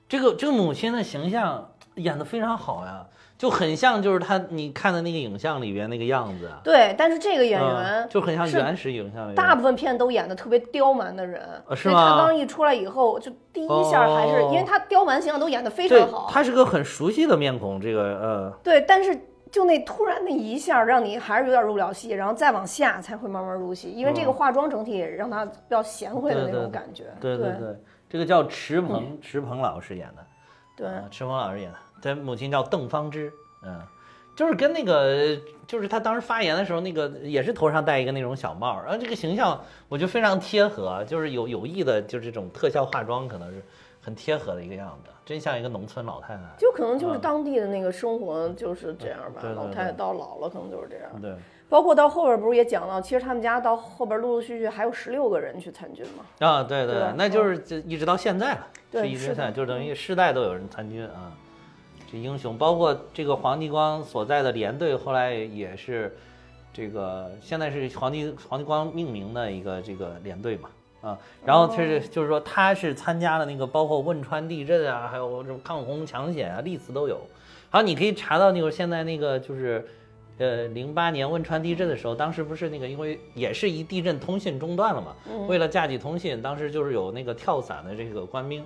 [0.09, 3.07] 这个这个母亲的形象演的非常好呀。
[3.39, 6.51] 就很像，就是他你看的那个影像里边那个样子。
[6.63, 9.35] 对，但是这个演员就很像原始影像里。
[9.35, 11.41] 大部分片都演的特别刁蛮的人，
[11.75, 12.07] 是吗？
[12.07, 16.29] 他刚一出来以后，就第一下还是因为他刁蛮形象都演的非常好。
[16.31, 18.51] 他是个很熟悉的面孔，这个呃。
[18.63, 19.19] 对，但是
[19.51, 27.05] 就那突然那一下，让你还是有点入不了戏，然后再往下才会慢慢入戏，因为这个化妆整体让他比较贤惠的那种感觉。
[27.19, 27.75] 对对对，
[28.07, 30.23] 这个叫池鹏，池鹏老师演的。
[30.81, 31.79] 对，池峰老师演的。
[32.03, 33.31] 他母亲叫邓芳芝，
[33.63, 33.79] 嗯，
[34.35, 43.63] 就是跟那个，就是他当时发言的时候，那个也是头上戴一个那种小帽，然后这个形象我觉得非常贴合，就是有有意的，就是这种特效化妆，可能是
[44.01, 46.43] 很贴合的一个样子，真像一个农村老太太。
[46.57, 51.21] 就可能就是当地的那个生活就是这样吧，老太太到老了可能就是这样。
[51.21, 51.35] 对，
[51.71, 56.47] 包括到后边不是也讲了，其实他们家到后边陆陆续续还有十六个人去参军嘛。
[56.47, 61.33] 啊，对对，那就是就一直到现在了，是一直现在，就等于世代都有人参军啊。
[62.11, 66.13] 这英雄，包括这个黄继光所在的连队，后来也是，
[66.73, 70.69] 这个现在是黄继黄继光命名的一个这个连队嘛，
[71.03, 77.21] 啊，然后他是就是说他是参加了那个包括汶川地震啊，还有什么抗洪抢险啊，历次都有。
[77.71, 79.87] 好，你可以查到那个现在那个就是，
[80.41, 85.15] 呃，零八年汶川地震的时候，当时不是那个因为也是一地震通信中断了嘛，
[85.47, 88.65] 为了架起通信，当时就是有那个跳伞的这个官兵，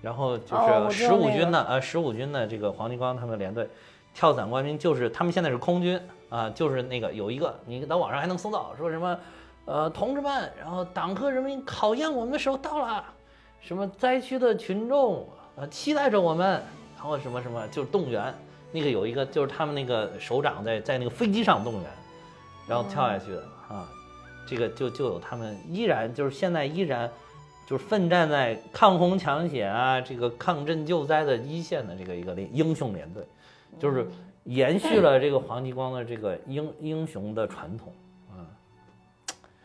[0.00, 0.56] 然后就
[0.88, 3.68] 是十五军的呃十五军的这个黄继光他们连队。
[4.14, 9.18] 跳伞官兵就是他们现在是空军啊，就是那个有一个，你到网上还能搜到，说什么，
[9.66, 13.04] 呃，同志们，然后党和人民考验我们的时候到了，
[13.60, 16.62] 什么灾区的群众呃期待着我们，
[16.96, 18.34] 然后什么什么就动员，
[18.72, 21.90] 那个有一个就是他们那个首长在在那个飞机上动员，
[22.68, 23.42] 然后跳下去的。
[23.68, 23.88] 啊，
[24.46, 27.10] 这个就就有他们依然就是现在依然
[27.66, 33.24] 就是奋战在抗洪抢险啊这个抗震救灾的一线的这个一个英雄连队。
[33.78, 34.04] 就是
[34.42, 37.92] 延续了这个黄继光的这个英 英雄的传统，
[38.28, 38.42] 啊，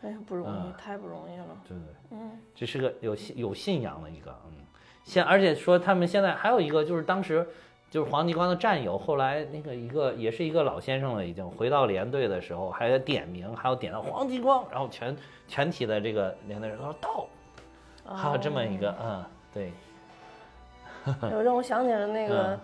[0.00, 1.46] 哎呀，不容易，太不容易了。
[1.68, 4.52] 对对，嗯，这是个有信有信仰的一个，嗯，
[5.02, 7.44] 现而且说他们现在还有一个就是当时
[7.96, 15.16] 就是黄继光的战友，后来那个一个也是一个老先生了，已经回到连队的时候，还点名，还有点到黄继光，然后全
[15.48, 17.26] 全体的这个连队人都说到，
[18.14, 19.72] 还有这么一个，嗯，对，
[21.42, 22.60] 让我想起了那个。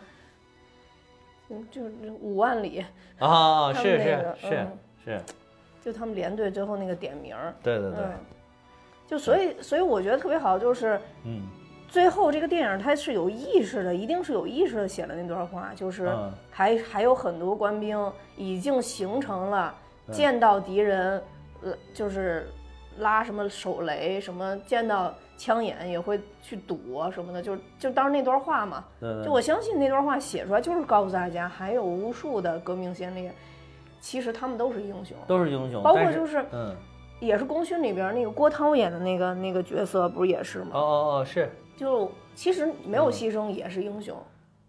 [1.70, 1.90] 就是
[2.20, 2.84] 五万里
[3.18, 4.66] 啊， 是是是
[5.02, 5.20] 是，
[5.82, 8.04] 就他们连队最后那个点名对对对，
[9.06, 11.42] 就所以所以我觉得特别好，就是嗯，
[11.92, 16.10] 最后这个电影它是有意识的，一定是有意识的写了那段话，就是
[16.50, 19.74] 还还有很多官兵已经形成了
[20.10, 21.22] 见到敌人，
[21.62, 22.48] 呃，就是
[22.96, 25.12] 拉什么手雷什么，见到。
[25.34, 28.84] 枪眼也会去躲什么的，就就当时那段话嘛，
[29.24, 33.34] 就我相信那段话写出来就是告诉大家，还有无数的革命先烈，
[33.98, 36.76] 其实他们都是英雄，都是英雄，包括就是嗯，
[37.18, 40.70] 也是功勋里边那个郭涛演的那个那个角色，不是也是吗？
[40.74, 41.50] 哦哦哦，是，
[41.82, 44.16] 就其实没有牺牲也是英雄，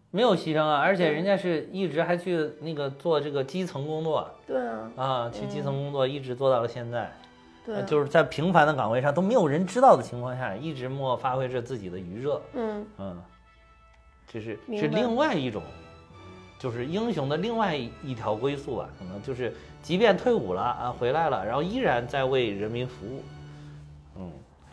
[0.09, 7.11] 没有牺牲啊，而且人家是一直还去那个做这个基层工作，对啊，啊，去基层工作一直做到了现在。
[7.63, 12.41] 对，就是在平凡的岗位上都没有人知道的情况下，一直默发挥着自己的余热。
[12.55, 12.83] 嗯。
[12.97, 13.21] 嗯，
[14.27, 15.61] 这是是另外一种，
[16.57, 18.89] 就是英雄的另外一条归宿吧。
[18.97, 23.21] 可能就是即便退伍了啊，回来了，然后依然在为人民服务。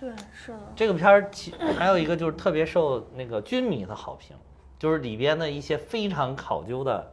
[0.01, 0.59] 对，是的。
[0.75, 4.35] 这个片儿其还有一个就是特别受那个军迷的好评，
[4.79, 7.13] 就是里边的一些非常考究的。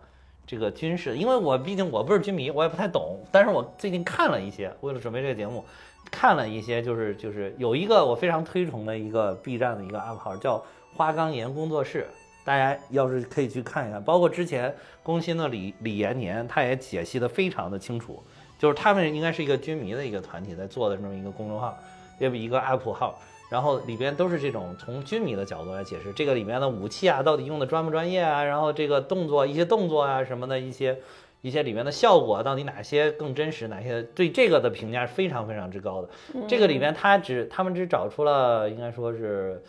[0.49, 3.19] 这个军事，因为我毕竟我不是军迷，我也不太懂。
[3.33, 5.61] 但是我最近看了一些，为了准备这个节目，
[6.09, 10.63] 看了一些，就是就是有一个我非常推崇的一个 B 站的一个 UP 号，叫
[10.95, 12.07] 花岗岩工作室，
[12.45, 14.01] 大家要是可以去看一看。
[14.01, 14.73] 包括之前
[15.03, 18.23] 工薪的李李延年，他也解析的非常的清楚，
[18.57, 21.77] 就是他们应该是一个军迷的一个团体在做的这么一个公众号，
[22.19, 23.19] 也一个 UP 号。
[23.49, 28.43] 然后里边都是这种从军迷的角度来解释这个里面的武器啊，到底用的专不专业啊？
[28.43, 30.99] 然后这个动作一些动作啊什么的一些
[31.39, 36.09] 一些里面的效果到底哪些更真实，哪些对这个的评价是非常非常之高的。
[36.45, 39.63] 这个里面他只他们只找出了应该说是，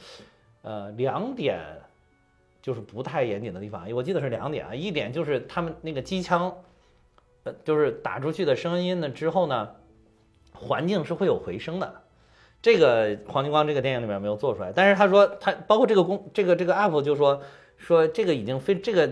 [0.62, 1.60] 呃两点，
[2.60, 3.88] 就是不太严谨的地方。
[3.92, 6.52] 我记得是两点啊，一点就是他们那个机枪，
[7.44, 9.68] 呃就是打出去的声音呢之后呢，
[10.52, 12.02] 环境是会有回声的。
[12.60, 17.40] 这个黄金光这个电影里面没有做出来，但是他说他包括这个公这个这个 UP 就说
[17.76, 19.08] 说这个已经非这个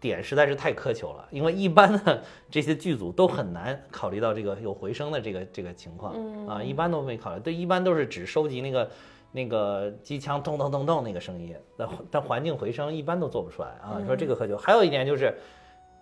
[0.00, 8.90] 点实在是太苛求了，因为一般的这些剧组都很难考虑到这个有回声的这个这个情况啊，一般都没考虑，对，一般都是只收集那个
[9.30, 14.02] 那个机枪咚咚咚咚那个声音，但但环境回声一般都做不出来啊。
[14.06, 15.34] 说这个苛求，还有一点就是。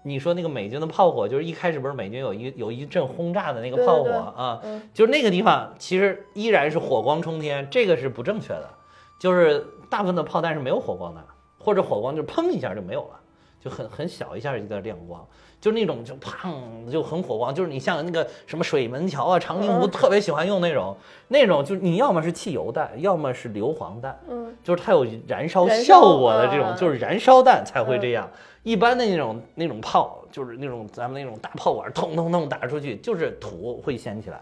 [0.02, 4.62] 你说那个美军的炮火，就是一开始不是美军有一有一阵轰炸的那个炮火啊，
[4.94, 8.70] 就是那个地方其实依然是火光冲天，这个是不正确的，
[9.18, 11.24] 就是大部分的炮弹是没有火光的，
[11.58, 13.20] 或者火光就砰一下就没有了，
[13.60, 15.26] 就很很小一下一个亮光。
[15.60, 20.96] 就那种就砰就很火光，就是你像那个什么水门桥啊、长津湖特别喜欢用那种，
[21.28, 28.28] 那种就是你要么是汽油弹，要么是硫磺弹，嗯，就是它有燃烧效果的这种，就是燃烧弹才会这样。
[28.62, 34.40] 一般的那种那种炮，就是那种咱们那种大炮管，通通通打出去，就是土会掀起来。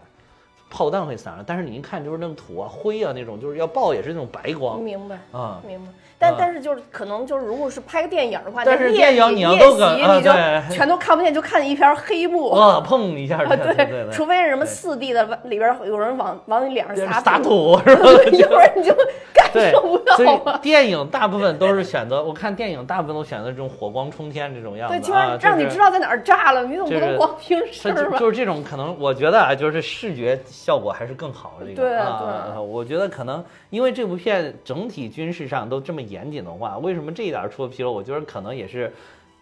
[0.71, 4.79] 炮弹会散了，但是你一看就是那种土啊、灰啊那种，就是要爆也是那种白光。
[4.79, 5.91] 明白啊，明白。
[6.19, 10.29] 但但是就是可能就是如果是拍个电影的话，但是电影你要都搁你就
[10.69, 12.49] 全都看不见，就看见一片黑幕。
[12.49, 13.37] 啊，碰一下。
[13.45, 14.07] 对。
[14.11, 18.03] 除非是什么四 D 的，里边有人往往你脸上撒撒土， 是吧？
[18.31, 18.93] 一会儿你就
[19.33, 19.71] 感对，
[20.15, 31.73] 所以电影大部分都是选择，我看电影大部分都选择这种火光冲天这种样子啊，让你知道在哪儿炸了，你怎么不能光听声儿就是这种可能，我觉得啊，就是视觉效果还是更好这个。
[31.73, 37.91] 对对，我觉得可能因为这部片整体军事上都这么严谨的话，为什么这一点出了纰漏？
[37.91, 38.91] 我觉得可能也是。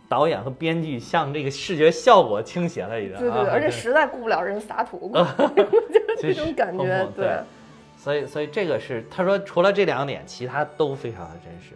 [0.09, 5.11] 导演和编剧向这个视觉效果倾斜了一点，对对对， 而且实在顾不了人撒土，
[6.18, 7.38] 就是这种感觉， 对。
[7.97, 11.76] 所以，所以这个是他说，除了这两点，其他都非常的真实。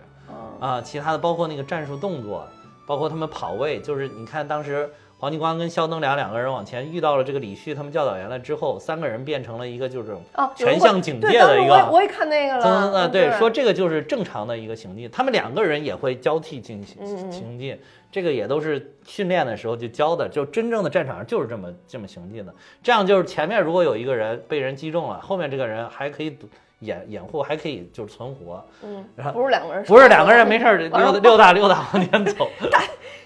[0.61, 2.47] 啊，其他的包括那个战术动作，
[2.87, 4.89] 包括他们跑位，就是你看当时。
[5.21, 10.17] 黄继光跟肖登良两个人往前遇到了这个李旭他们教导员了之后，三个人变成了一个就是
[10.55, 11.87] 全向警戒的一个。
[11.91, 13.07] 我也看那个了。
[13.07, 17.77] 对，说这个就是正常的一个行进，他们两个人也会交替进行行进，
[18.11, 22.51] 这个也都是训练的时候就教的，就真正的战场上就是这么这么行进的。
[22.81, 26.35] 这样就是前面如果有一个人被人击中了，后面这个人还可以
[26.81, 28.63] 掩掩护，还可以就是存活。
[28.83, 29.03] 嗯，
[29.33, 32.47] 不是两个人，不是两个人没事溜溜达溜达往前走。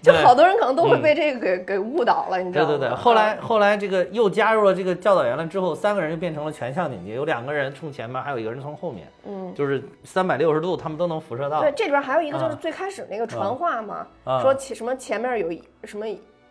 [0.01, 2.69] 就好多人可能都会被这个给给误导了，你知道吗？
[2.69, 11.59] 对对对，后来后来这个又加入了这个教导员了之后，三个人就变成了全向警戒，有两个人冲前面，还有一个人从后面，嗯，就是三百六十度他们都能辐射到。
[11.59, 14.05] 对，这里边还有一个就是最开始那个传话嘛，
[14.43, 15.51] 说起什么前面有
[15.85, 16.05] 什么。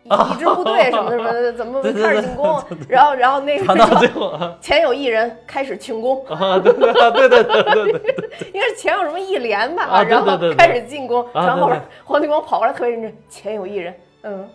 [0.05, 2.63] 一支部队什么什么的， 怎么开始进攻？
[2.87, 6.23] 然后，然后那个 前有一人开始庆功。
[6.27, 7.43] 啊，对对对对对
[7.91, 8.15] 对，
[8.53, 10.03] 应该是前有什么一连吧？
[10.03, 11.71] 然后开始进攻，然后
[12.03, 14.47] 黄继光跑过来特别认真，前有一人，嗯，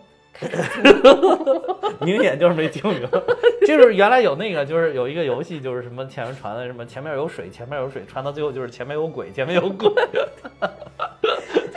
[1.99, 3.19] 明显就是没听明白。
[3.67, 9.91] 就是原来有那个，就是有一个游戏，就是什么前面传的什么前面有水，前面有水，传到最后就是前面有鬼，前面有鬼。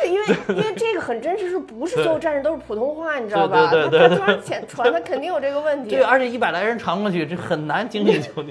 [0.04, 3.70] 因为 因为这个很真实，是不是所有战士都是普通话，你知道吧？
[3.70, 5.90] 对对对，他前传，他肯定有这个问题。
[5.90, 8.42] 对，而且一百来人传过去，这很难精确求，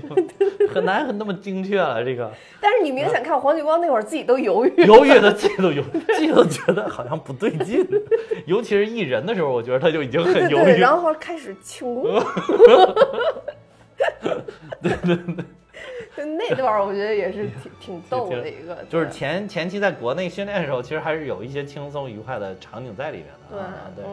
[0.73, 2.03] 很难很那么精确了。
[2.03, 2.31] 这个。
[2.61, 5.83] 但是你明显看黄继光那会儿自己都犹豫，犹豫的自己都犹，
[6.15, 7.85] 自己都觉得好像不对劲。
[8.45, 10.79] 尤其是一人的时候，我觉得他就已经很犹豫。
[10.79, 12.03] 然后开始庆功。
[14.81, 15.45] 对对对。
[16.17, 18.77] 就那段儿，我觉得也是挺挺逗的一个。
[18.89, 23.57] 就是前前期在国内训练的时候，其实还是有一些轻松愉快的场景在里面的。
[23.95, 24.05] 对对，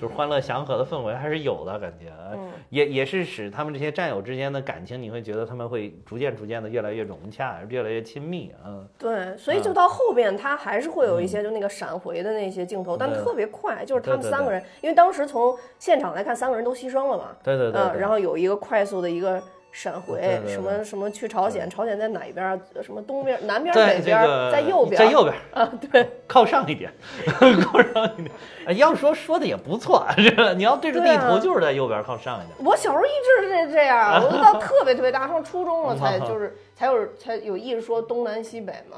[0.00, 2.12] 就是欢乐祥和的氛围还是有的感觉。
[2.32, 8.52] 嗯，也也是使他们这些战友之间的感情，你会觉得他们会逐渐逐渐的越来越融洽，越来越亲密。
[8.64, 17.36] 嗯，对，所以就到后边，他还是会有一些就那个闪回的那些镜头，但特别快，就是他们三个人，因为当时从现场来看，三个人都牺牲了嘛。
[17.42, 17.80] 对对对。
[17.80, 19.42] 嗯，然后有一个快速的一个。
[19.70, 21.68] 闪回什么什么去朝鲜？
[21.70, 22.60] 朝鲜在哪一边？
[22.82, 24.20] 什么东边、南边、北边？
[24.50, 26.92] 在右边，在右边啊，对，靠上一点，
[27.62, 28.76] 靠上一点。
[28.76, 32.66] 要说说的也不错， 这个你要对着地图就是在右边靠上一点。
[32.66, 38.96] 我小时候一直是这这样，我都到特别特别大，上初中了才就是 才有才有意识说东南西北嘛。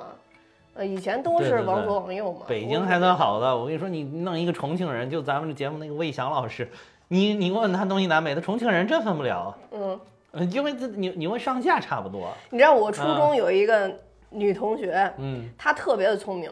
[0.73, 2.47] 呃，以前都是往左往右嘛。
[2.47, 6.71] 北京还算好的，我跟你说，你弄一个重庆人，就咱们这节目那个魏翔老师，
[7.09, 9.55] 你你问他东西南北，他重庆人真分不了。
[9.73, 9.99] 嗯。
[10.51, 12.29] 因为这你你问上下差不多。
[12.51, 13.91] 你知道我初中有一个
[14.31, 16.51] 女同学，嗯，她特别的聪明，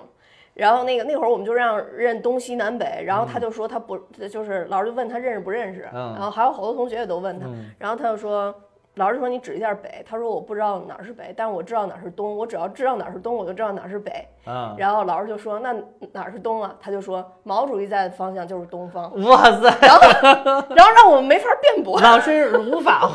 [0.55, 3.97] 然后那个那会儿我们就让认东西南北，然后她就说她不
[4.31, 7.47] 就是老师就问她认识不认识，然后还有好多同学也都问她，
[7.79, 8.55] 然后她就说。
[8.99, 14.11] 老师说你指一下北，他说我不知道哪儿是北，但是我知道哪儿是东，我只要知道哪儿是东，我就知道哪儿是北。
[14.45, 15.73] 嗯，然后老师就说那
[16.13, 16.75] 哪儿是东啊？
[16.81, 19.09] 他就说毛主席在的方向就是东方。
[19.23, 19.73] 哇塞！
[19.81, 20.01] 然后
[20.75, 23.09] 然后让我们没法辩驳，老师无法，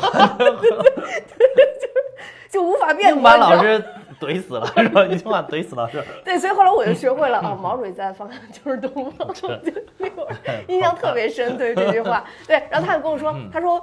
[2.50, 3.84] 就无法辩驳，把老师
[4.18, 5.04] 怼死了是吧？
[5.04, 6.02] 一句话怼死老师。
[6.24, 9.28] 对，所以后来我就学会了啊，毛主席在的方向就是东方，
[10.68, 11.58] 印象特别深。
[11.58, 13.82] 对这句话，对，然后他就跟我说，他说。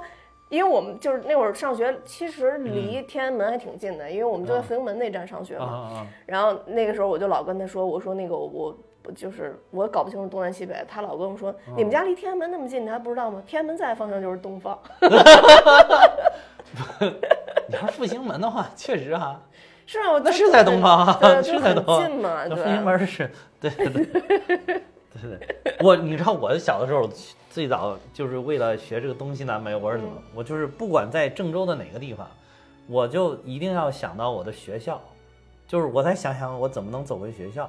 [0.52, 6.06] 因为我们就是那会儿上学，其实离天安门还挺近的，因为我们就在阜成门那站上学嘛。
[6.26, 8.76] 然后那个时候我就老跟他说：“我说那个我
[9.14, 13.42] 就是我搞不清楚东南西北。”他老跟我说：“你们家离天安门那么近，你还不知道吗？
[13.46, 14.78] 天安门在方向就是东方。
[17.68, 19.40] ”你要是复兴门的话，确实哈。
[19.88, 22.06] 是啊，那是在东方， 是在东方。
[22.06, 24.82] 近嘛，复兴门是，对对对对对。
[25.80, 27.08] 我你知道我小的时候。
[27.52, 30.14] 最早就是为了学这个东西南北，我是怎么？
[30.34, 32.26] 我就是不管在郑州的哪个地方，
[32.86, 34.98] 我就一定要想到我的学校，
[35.68, 37.68] 就是我再想想我怎么能走回学校，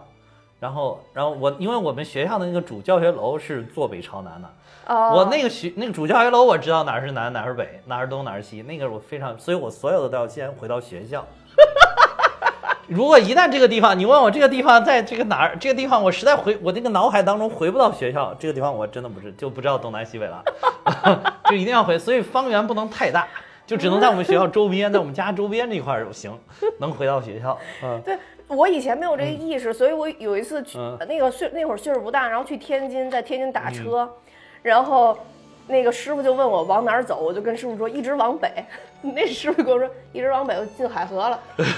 [0.58, 4.50] 然后，然后我因为我们学校的那个主教学楼是坐北朝南的，
[4.88, 11.28] 我那个学那个主教学楼我知道哪是南哪是北哪是东哪是西，那个我非常，所以我所有的都要先回到学校。
[12.88, 20.44] 如果一旦这个地方，你问我这个地方在这个哪儿，这个地方我实在回我那个脑海当中回不到学校，这个地方我真的不是就不知道东南西北了，
[21.50, 21.98] 就一定要回。
[21.98, 23.28] 所以方圆不能太大，
[23.66, 26.38] 就只能在我们学校周边，在我们家周边这块儿行，
[26.80, 27.58] 能回到学校。
[27.84, 28.18] 嗯，对，
[28.48, 30.78] 我以前没有这个意识，所以我有一次去
[31.08, 34.10] 那个岁那会儿岁数不大，然后去天津，在天津打车，
[34.62, 35.18] 然后。
[35.68, 38.52] 那个师傅就问我往哪儿走，我就跟师傅说一直往北。
[39.14, 41.38] 那师傅跟我说一直往北我进海河了。
[41.58, 41.74] 但你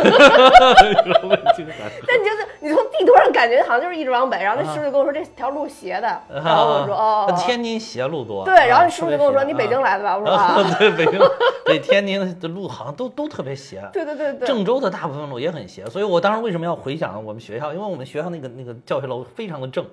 [2.23, 6.21] 就是你从地图上感觉好像就是一直往北，然后那师傅就跟我说这条路斜的。
[6.29, 8.45] 然后我说哦，天津斜路多。
[8.45, 10.15] 对，然后那师傅就跟我说你北京来的吧？
[10.17, 11.19] 我说啊， 对，北京
[11.65, 13.81] 对天津的路好像都都特别斜。
[13.91, 14.47] 对对对对。
[14.47, 17.73] 郑州的大部分路也很斜，所以我当时为什么要回想我们学校？
[17.73, 19.83] 因为我们学校那个那个教学楼非常的正，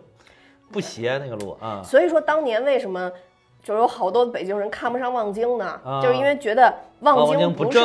[0.71, 1.81] 不斜那个路啊。
[1.83, 3.11] 所以说当年为什么？
[3.63, 7.79] 就有好多北京人看不上望京呢，就是因为觉得望京不是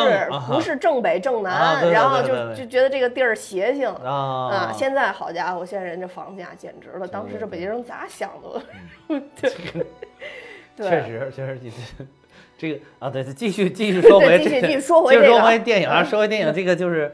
[0.51, 4.71] 不是正北正南，然后就就觉得这个地儿邪性啊。
[4.73, 9.21] 现在好家伙，现在人家房价简直了，当时这北京人咋想的？
[10.75, 11.71] 对，确实确实你，
[12.57, 17.13] 这个啊，对，继续继续说回，继续继续说回这个，说回电影啊， 说回电影，这个就是。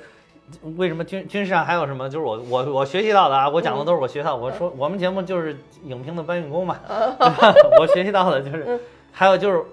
[0.77, 2.09] 为什么军军事上还有什么？
[2.09, 4.35] 就是我我我学习到的啊，我讲的都是我学到。
[4.35, 6.77] 我说我们节目就是影评的搬运工嘛，
[7.79, 8.79] 我学习到的就是，
[9.11, 9.63] 还有就是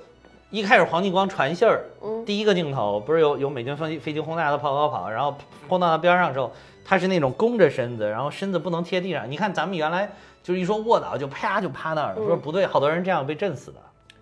[0.51, 1.85] 一开始黄继光传信儿，
[2.25, 5.37] 第一个镜头不是有有美军飞机飞机轰炸的跑跑跑，然后
[5.69, 6.51] 轰到他边上的时候，
[6.85, 9.31] 他是那种弓着身子，然后身子不能贴地上。
[9.31, 10.11] 你看咱们原来
[10.43, 13.79] 就是一说卧倒就啪就趴那儿，说不对，好多人这样被震死的。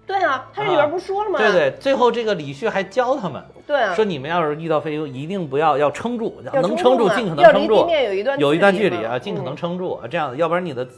[0.09, 1.38] 对啊，他这里边不说了吗？
[1.38, 10.88] 对对，最后这个李旭还教他们，对啊，说你们要是遇到飞鹰，一定不要要撑住，能撑住尽可能撑住，地面有一段有一段距离啊，尽可能撑住，这样子，要不然你的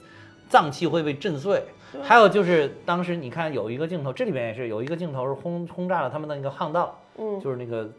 [0.48, 1.60] 脏器会被震碎。
[2.00, 7.90] 还有就是当时你看有一个镜头，这里边也是有一个镜头是轰轰炸了他们的那个巷道，嗯，就是那个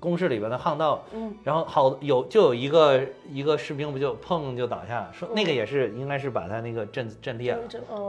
[0.00, 2.98] 工事里边的巷道，嗯，然后好有就有一个
[3.30, 7.60] 一个士兵不就砰就倒下，说那个也是应该是把他那个震震裂了。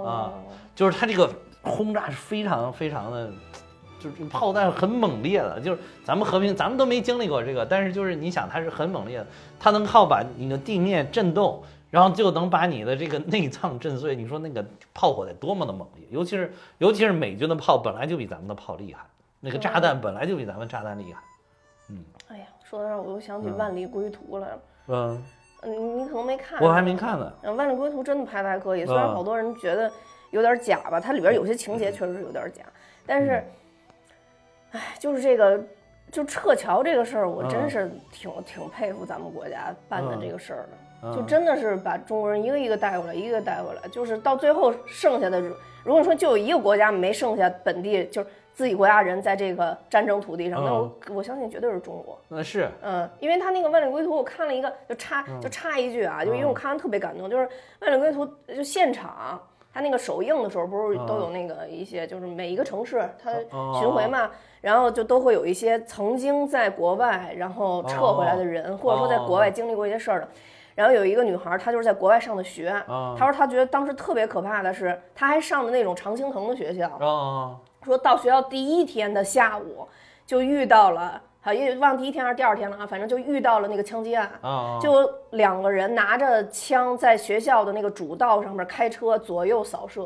[0.05, 0.31] 啊，
[0.73, 1.29] 就是他这个。
[1.67, 3.29] 轰炸是非常非常的，
[3.99, 9.27] 就是炮弹很猛烈的，就是咱们和平咱们都没经历过这个，但是就是你想它是很猛烈的，
[9.59, 14.15] 它能靠把你的地面震动，然后就能把你的这个内脏震碎。
[14.15, 19.03] 你说那个炮火得多么的猛烈，尤其是尤其是美军的炮本来就比咱们的炮厉害，
[19.39, 21.21] 那个炸弹本来就比咱们炸弹厉害。
[21.89, 24.59] 嗯，哎呀，说到这儿我又想起《万里归途》来了。
[24.87, 25.23] 嗯，
[25.63, 27.33] 你你可能没看，我还没看呢。
[27.53, 29.91] 《万里归途》真的拍的还可以，虽然好多人觉得。
[30.31, 32.63] 有点假吧，它里边有些情节确实是有点假，
[33.05, 33.43] 但是，
[34.71, 35.63] 哎，就是这个，
[36.11, 40.69] 就撤侨这个事儿，我真是挺挺佩服咱们国家办的这个事儿
[41.01, 45.39] 的，就真的是把中国人一个一个带过来，一个带过来，就是到最后剩下的，
[45.83, 52.19] 如果说就有一个国家没剩下本地，就是自己国家人在这个战争土地上，那我我相信绝对是中国。
[52.27, 57.47] 那是，嗯，因为他那个万里归途，我看了一个，就插就插一句啊，就因为我看完特别感动，就是
[57.79, 59.41] 万里归途就现场。
[59.77, 63.31] 他那个首映的时候，不是都有那个一些，就是每一个城市他
[63.79, 70.27] 巡回嘛，然后就都会有一些曾经在国外然后撤回来的人，或者说在国外经历过一些事儿的。
[70.73, 76.89] 然后有一个女孩，她就是在国外上的学，她说她觉得当时特别可怕的是，她还上的那种常青藤的学校，
[77.83, 79.87] 说到学校第一天的下午
[80.25, 81.21] 就遇到了。
[81.47, 84.29] 啊，也忘第一天还是第二天了啊，反正就遇到了那个枪击案，
[84.81, 90.05] 就两个人拿着枪在学校的那个主道上面开车左右扫射，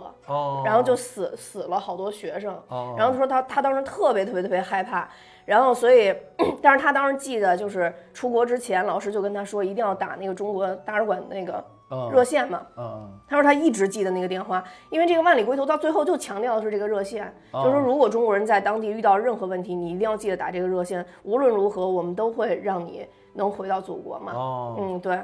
[0.63, 2.55] 然后就死死了好多学生，
[2.95, 5.09] 然后他说他他当时特别特别特别害怕，
[5.43, 6.15] 然后所以，
[6.61, 11.65] 但是他当时记得就是出国之前老师就跟他说一定要打那个中国大使馆那个。
[12.11, 24.33] 热线嘛，嗯他说他一直记得那个电话，因为这个万里归途到最后就强调的是这个热线，就是说如果中国人在当地遇到任何问题，你一定要记得打这个热线，无论如何我们都会让你能回到祖国嘛。
[24.33, 25.19] 哦，嗯，对。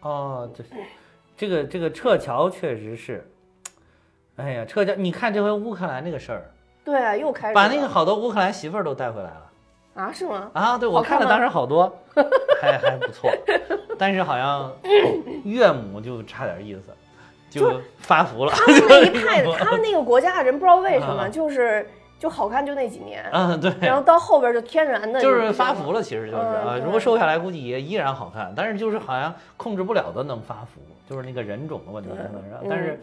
[0.00, 0.64] 哦，这
[1.36, 3.30] 这个这个撤侨确实是，
[4.36, 6.50] 哎呀，撤侨，你看这回乌克兰那个事儿，
[6.82, 9.49] 对啊，又开始把那个好多乌克兰媳妇儿都带回来了。
[9.94, 10.50] 啊，是吗？
[10.54, 11.92] 啊，对，我看了，当时好多，
[12.60, 13.30] 还还不错，
[13.98, 14.72] 但是好像
[15.44, 16.92] 岳母就差点意思，
[17.50, 18.52] 就发福了。
[18.52, 21.86] 他们那一派，他们那个国家的人不知道为什么，就是
[22.18, 32.10] 就好看就那几年，嗯，对，然后到后边就天然的，就是发福了，其实就是啊，如果瘦下来估计也依然好看，但是就是好像控制不了的能发福，就是那个人种的问题，
[32.68, 33.00] 但是，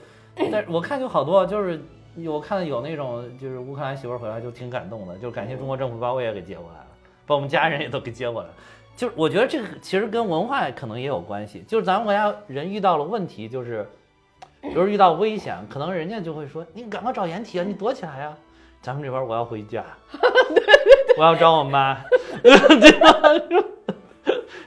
[0.51, 1.79] 但是我看就好多就是。
[2.25, 6.87] 我看到有那种就是乌克兰媳妇回来就挺感动的，就感谢中国政府把我也给接过来了，
[7.25, 8.53] 把我们家人也都给接过来了。
[8.95, 13.87] 就是我觉得这个其实跟文化可能也有关系，就是咱们国家人遇到了问题，就是
[14.61, 18.33] 比如遇到危险，可能人家就会说你赶快找掩体啊，你躲起来呀。
[18.81, 19.83] 咱们这边我要回家，
[21.17, 21.97] 我要找我妈
[22.41, 23.13] 对吧？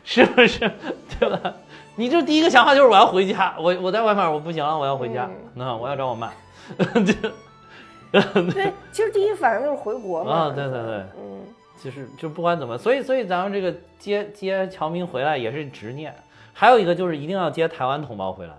[0.04, 0.70] 是不是？
[1.18, 1.54] 对吧？
[1.96, 6.30] 你就第一个想法就是我要回家，我我在外面我不行了，我要回家，那我要找我妈。
[8.12, 10.32] 对，其实第一反应就是回国嘛。
[10.32, 11.42] 啊，对对对，嗯，
[11.82, 16.14] 就是就不管怎么，所以所以咱们这个接接侨民回来也是执念，
[16.52, 18.54] 还有一个就是一定要接台湾同胞回来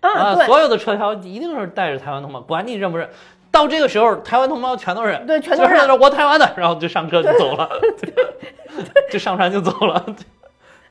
[0.00, 3.08] 啊，所有的车条一定是带着台湾同胞，管你认不认。
[3.50, 7.70] 到这个时候，台湾同胞全都是对，全都是我台湾的，然后就上车就走了，
[9.10, 10.04] 就上船就走了。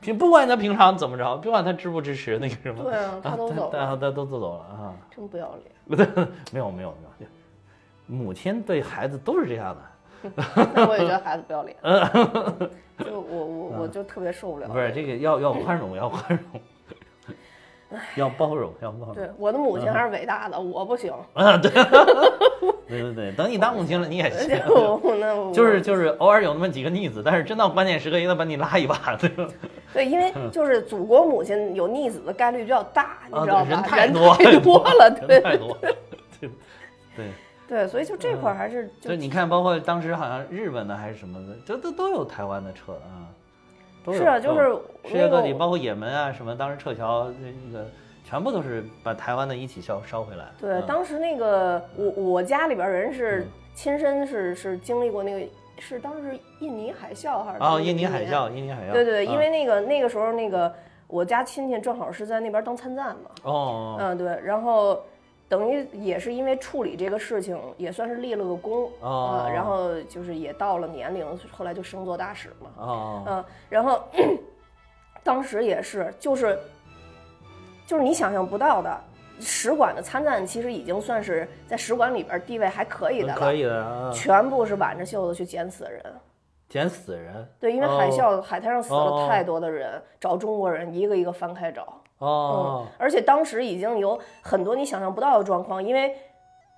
[0.00, 6.28] 平不管他平常怎么着，不管他支不支持那个什么，对啊，他都走，他他都走走了啊，真不要脸。
[6.52, 7.26] 没有没有没有，
[8.06, 9.82] 母亲对孩子都是这样的。
[10.88, 11.76] 我也觉得孩子不要脸。
[13.04, 14.66] 就我我我就特别受不了。
[14.68, 16.60] 不是这个要要宽容要宽容。
[18.16, 19.14] 要包容，要包容。
[19.14, 21.12] 对，我的母亲还是伟大的，我不行。
[21.34, 21.70] 啊，对，
[22.88, 24.60] 对对对，等你当母亲了，你也行。
[25.20, 29.46] 那就是就是偶尔有那么几个逆子，但是真到关键时刻，也得把你拉一把，对吧？
[29.96, 33.66] 对，因为就是祖国母亲有逆子的概率比较大，你知道吧？
[33.68, 35.76] 人太多太多了，对，太多。
[35.80, 35.96] 对
[37.16, 37.26] 对
[37.66, 43.26] 对，所以就这块还是就你看，包括当时好像日本的还是什么的，这都都有台湾的车啊。
[44.12, 44.70] 是啊，就是
[45.04, 47.84] 世界各地，包括也门啊什么，当时撤侨那个
[48.22, 50.44] 全部都是把台湾的一起烧烧回来。
[50.60, 55.46] 对，当时那个我我家里边人是亲身是是经历过那个，
[55.78, 57.58] 是当时印尼海啸还是？
[57.60, 58.92] 哦，印尼海啸，印尼海啸。
[58.92, 60.74] 对对，因为那个那个时候那个
[61.06, 63.30] 我家亲戚正好是在那边当参赞嘛。
[63.42, 63.96] 哦。
[63.98, 65.00] 嗯，对，然后。
[65.48, 69.48] 等于也是因为处理这个事情，也算是立了个功啊。
[69.48, 72.84] 然后就是也到了年龄，后来就升做大使嘛。
[72.84, 74.02] 啊，嗯，然后
[75.22, 76.58] 当时也是，就是
[77.86, 79.00] 就是你想象不到的，
[79.40, 83.34] 使馆的参赞其实已经算是在使馆里边地位还可以的了。
[83.34, 86.02] 可以的，全部是挽着袖子去捡死人。
[86.68, 87.48] 捡死人？
[87.60, 91.86] 对，因为海啸，海滩上死了太多的人，找中国人一个一个翻开找。
[92.18, 96.14] 哦，而且当时已经有很多你想象不到的状况，因为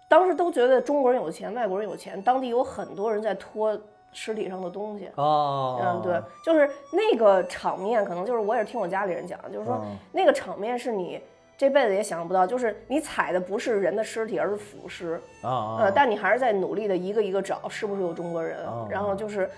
[0.08, 3.78] 当时都觉得中国人有钱，外国人有钱，当地有很多人在拖
[4.12, 5.08] 尸体上的东西。
[5.14, 9.80] 哦，嗯，对，就是那个场面，可能就是我也是听我家里人讲，就是说
[10.12, 11.20] 那个场面是你
[11.58, 15.20] 这辈子也想象不到，就是你踩的不是人的尸体，而是腐尸。
[15.42, 18.56] 啊呃，但你还是在努力的一个一个找，是不是有中国人？
[18.88, 19.50] 然后就是。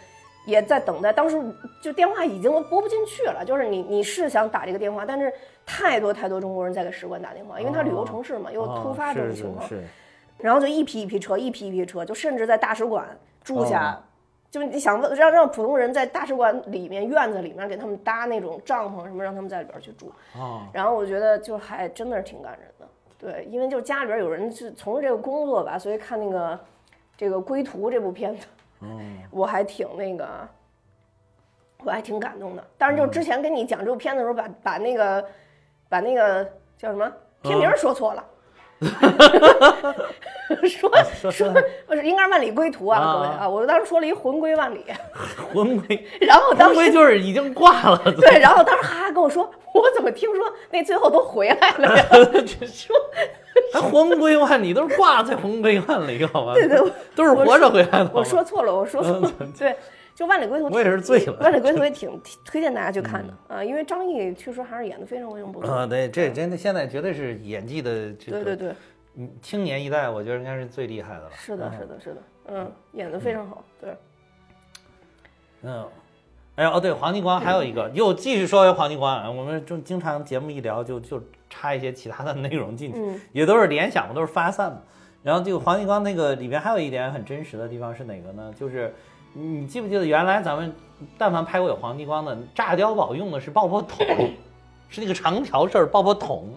[0.46, 1.38] 也在等待，当时
[1.82, 3.44] 就电话已经拨不进去了。
[3.46, 5.30] 就是你你是想打这个电话，但是
[5.66, 9.68] 太多太多中国人在给使馆打电话，因为它旅游城市嘛，又突发这种情况，
[10.38, 13.06] 然后就一批一批车，一批一批车，就甚至在大使馆
[13.44, 14.02] 住下，
[14.50, 20.12] 就你想问让让普通人在大使馆里面院子里面给他们搭那种帐篷什么，让他们在里边去住。
[20.72, 22.86] 然后我觉得就还真的是挺感人的，
[23.16, 26.58] 对，因为就家里边有人是从事这个工作吧，所以看那个
[27.16, 28.46] 这个《归途》这部片子。
[28.80, 30.26] 嗯， 我还挺那个，
[31.84, 32.64] 我还挺感动的。
[32.76, 35.24] 但是就之前跟你讲这部片子的时候，把把那个
[35.88, 36.42] 把那个
[36.76, 38.24] 叫什么片名说错了，
[40.68, 41.48] 说说
[41.86, 44.84] 不是应该是万里归途啊，各位啊，我当时说了一魂归万里，
[45.52, 52.04] 魂归， 然后当时就是已经挂了，对，然后当时哈哈跟我说，我怎么听说那最后都回来了呀？
[52.66, 52.96] 说。
[53.72, 56.54] 还魂归万里，都是挂在魂归万里，好吧？
[56.54, 56.78] 对对，
[57.14, 58.10] 都是活着回来的。
[58.12, 59.32] 我说错了，我说错了。
[59.58, 59.76] 对，
[60.14, 61.32] 就《万里归途》，我也是醉了。
[61.42, 65.86] 《万里归途》也挺推荐大家去看的啊，因为张译确实还是演的非常非常不错啊。
[65.86, 68.74] 对，这真的现在绝对是演技的这个，对对对，
[69.20, 71.30] 嗯，青年一代我觉得应该是最厉害的了。
[71.32, 73.96] 是的，是的，是的，嗯，演的非常好，对。
[75.62, 75.86] 嗯，
[76.56, 81.22] 哎呀，哦，对，黄继光还有一个，又继续说回黄继光，我们就经常节目一聊就就。
[81.52, 84.80] 插一些其他的 内容进去，也都是联想，都是发散的。
[85.24, 88.54] 然后这个黄继光那个里边还有一点很真实的地方是哪个呢？
[88.56, 88.94] 就是
[89.32, 90.72] 你记不记得原来咱们
[91.18, 93.98] 但凡拍过有黄继光的炸碉堡用的是爆破筒，
[94.88, 96.56] 是那个长条式爆破筒。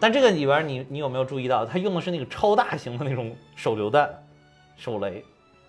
[0.00, 4.08] 但这个里边你你有没有注意到，他用的是那个超大型的那种手榴弹、
[4.76, 5.24] 手雷？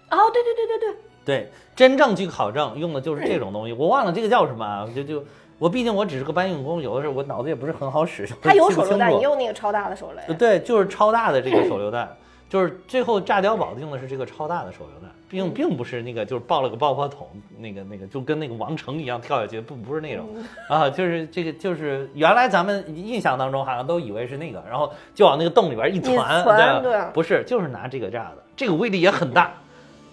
[0.09, 3.73] 哦，对对对对对对，真正去考证用的就是这种东西。
[3.73, 5.23] 我忘了这个叫什么，就就。
[5.59, 8.25] 我毕竟我只是个搬运工，有的时候我脑子也不是很好使。
[8.41, 10.33] 他有手榴弹，也有那个超大的手雷。
[10.35, 12.15] 对，就是超大的这个手榴弹，
[12.49, 17.27] 就是最后炸碉堡用的是这个超大的手榴弹，并并不是那个就是爆了个爆破筒，
[17.59, 20.27] 那个那个就跟那个王成一样跳下去，不不是那种。
[20.67, 26.43] 啊，就是这个就是原来咱们印象当中好像都以为是那个，然后就往那个洞里边一传，
[26.81, 29.53] 对，不是，就是拿这个炸的，这个威力也很大。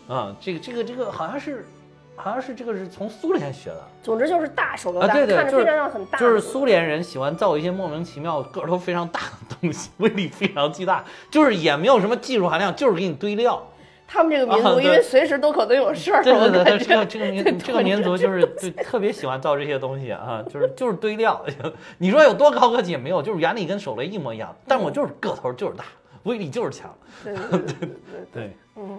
[0.06, 1.66] 啊，这个这个这个好像是。
[2.16, 6.18] 好像是这个是从苏联学的，总之就是大手榴弹，看着非常像很大。
[6.18, 13.62] 就是苏联人喜欢造一些莫名其妙、个头非常大的东西， 威力非常巨大，就是也没有什么技术含量，就是给你堆料。
[14.08, 21.44] 他们这个民族因为随时都可能有事儿，对对对，这个这个民 这个民族就是就特别喜欢造这些东西啊，就是就是堆料。
[21.98, 25.84] 你说有多高科技也没有，就是原理跟手雷一模一样，但我就是个头就是大，
[26.22, 26.96] 威力就是强。
[27.24, 27.88] 对对对对
[28.32, 28.98] 对，嗯。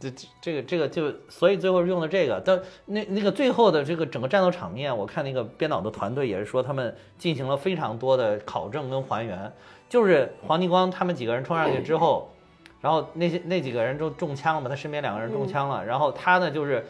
[0.00, 9.52] 这这个这个就所以最后用的这个，但那那个最后的这个整个战斗场面，我看那个编导的团队也是说，他们进行了非常多的考证跟还原，
[9.88, 12.30] 就是黄继光他们几个人冲上去之后，
[12.80, 16.86] 然后那些那几个人都中枪了，他身边两个人中枪了，然后他呢就是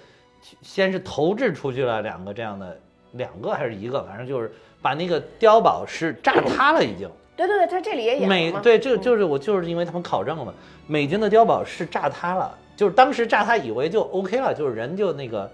[0.60, 2.78] 先是投掷出去了两个这样的
[3.12, 4.52] 两个还是一个，反正就是
[4.82, 7.08] 把那个碉堡是炸塌了已经。
[7.34, 10.52] 对对对，他这里也演美对，这就是我就是因为他们考证了，
[10.86, 12.54] 美军的碉堡是炸塌了。
[12.78, 15.50] 就是当时炸他以为就 OK 了，就是人就那个，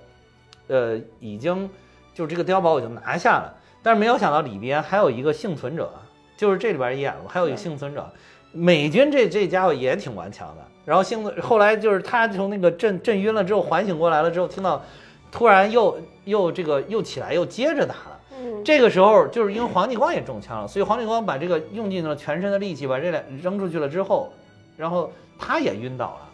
[0.69, 1.71] 呃，已经
[2.13, 5.91] 就是这个碉堡我就拿下了，但是没有想到里边还有一个幸存者，
[6.37, 8.07] 就是这里边演了，还有一个幸存者，
[8.53, 10.63] 美军这这家伙也挺顽强的。
[10.85, 14.85] 然后幸存后来就是他从那个震震晕了之后缓醒过来了之后，听到
[15.33, 18.21] 突然又又这个又起来又接着打了。
[18.63, 24.31] 这个时候就是因为黄继光也中枪了，所以黄继光把这个用尽了全身的力气把这俩扔出去了之后，
[24.77, 26.29] 然后他也晕倒了。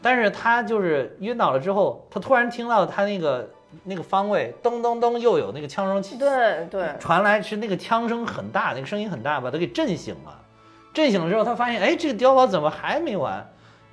[0.00, 3.48] 但是他就是晕倒了之后，他突然听到他那个
[3.84, 10.40] 那个方位噔噔噔又有那个枪声起，对对，传来是那个枪声很大，那个声音很大，把他给震醒了。
[10.94, 13.46] 震醒了之后，他发现哎，这个碉堡怎么还没完？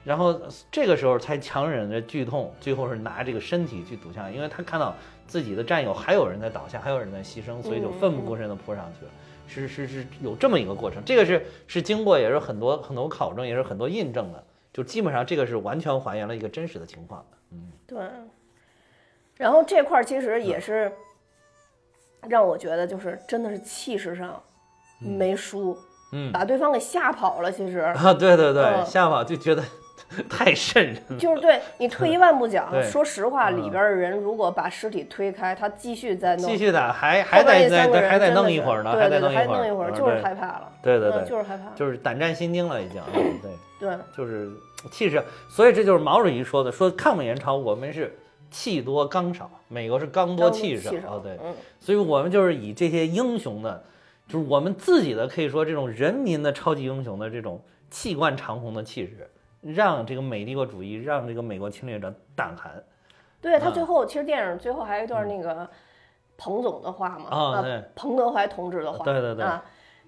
[0.03, 0.39] 然后
[0.71, 4.95] 这个时候才强忍着剧痛，最后是拿这个身体去堵枪，因为他看到
[5.27, 9.11] 自己的战友还有人在倒下，还有人在牺牲，所以就奋不顾身的扑上去了。
[9.47, 14.43] 是是是有这么一个过程，这个是是经过也是很多很多考证，也是很多印证的。
[14.75, 17.97] 就基本上这个是完全还原了一个真实的情况，嗯，对。
[19.37, 20.91] 然后这块其实也是
[22.27, 24.43] 让我觉得，就是真的是气势上
[24.99, 25.77] 没输，
[26.11, 27.49] 嗯，把对方给吓跑了。
[27.49, 29.63] 其实啊，对对对，吓跑就觉得
[30.29, 31.17] 太瘆人了。
[31.17, 39.35] 就是对你退一万步讲，说实话，里边的人如果把尸体推开，他继续再弄，继续打，还还得再还得弄一会儿呢，还得弄一
[39.71, 40.71] 会儿，就是害怕了。
[40.81, 43.01] 对对对，就是害怕，就是胆战心惊了，已经。
[43.41, 44.49] 对对，就是
[44.91, 45.21] 气势。
[45.49, 48.17] 所以这就是毛主席说的，说抗美援朝我们是
[48.49, 50.91] 气多刚少，美国是刚多气少。
[51.19, 51.37] 对，
[51.79, 53.83] 所以我们就是以这些英雄的，
[54.29, 59.29] 就是我们自己的可以说这种人民的超级英雄的这种气贯长虹的气势，
[59.65, 62.71] 让这个美帝国主义，让这个美国侵略者胆寒。
[63.41, 65.67] 对他最后，其实电影最后还有一段那个
[66.37, 67.63] 彭总的话嘛，
[67.95, 69.45] 彭德怀同志的话，对对对。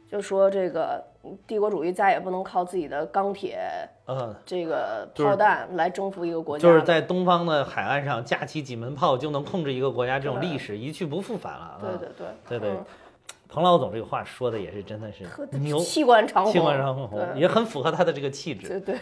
[0.10, 1.04] 就说这个
[1.46, 3.60] 帝国主义再也不能靠自己的钢铁，
[4.06, 11.78] 嗯，这个炮弹来征服一个国家，就是在东方的海岸上架起几门炮就能控制一个国家，这种历史一去不复返了。
[11.82, 12.80] 对对对对对，
[13.50, 15.24] 彭老总这个话说的也是真的是
[15.60, 18.80] 牛，气贯长虹，气贯长虹，也很符合他的这个气质。
[18.80, 19.00] 对对，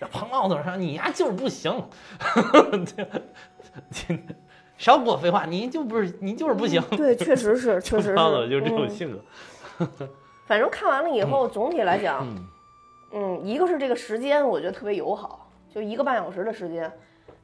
[0.10, 1.72] 彭老总说你呀就是不行。
[4.76, 6.82] 少跟我废话，你就不是你就是不行。
[6.96, 9.20] 对，确实是， 确实是，彭老总就是这种性格。
[10.46, 12.26] 反正看完了以后，总体来讲，
[13.12, 16.92] 嗯，一个是这个时间，我觉得特别友好，就一个半小时的时间。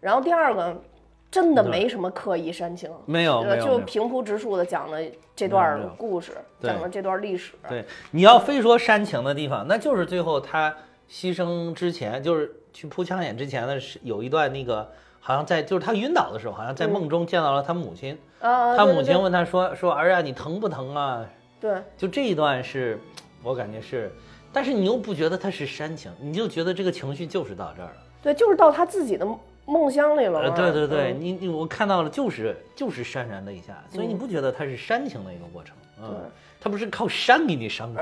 [0.01, 0.83] 然后第二个，
[1.31, 4.99] 真的没什么刻意煽情，没有，就平铺直述的讲了
[5.37, 7.55] 这段故事，讲了这段历史。
[7.69, 10.75] 对，你要非说煽情的地方，那就是最后他
[11.11, 14.89] 牺牲之前，就是去扑枪眼之前的是有一段那个。
[15.23, 18.19] 好像在就是他晕倒的时候，好像在梦中见到了他母亲。
[18.41, 21.27] 啊，他母亲问他说：“说儿啊，你疼不疼啊？”
[21.61, 22.99] 对，就这一段是，
[23.43, 24.11] 我感觉是，
[24.51, 27.97] 但是你又不觉得他是煽情，你就觉得这个情绪就是到这儿了。
[28.23, 29.27] 对，就是到他自己的
[29.71, 30.51] 梦乡里了。
[30.51, 35.77] 对对对，你你我看到了，就是就是潸然了一下，所以你不觉得它是煽情的一个过程？
[36.03, 38.01] 嗯，它不是靠煽给你伤哭，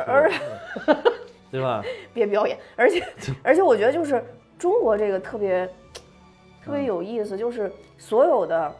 [1.50, 1.82] 对吧？
[2.14, 3.06] 别表演，而且
[3.42, 4.24] 而且我觉得就是
[4.58, 5.68] 中国这个特别。
[6.60, 8.70] 特别有意思，就是所有的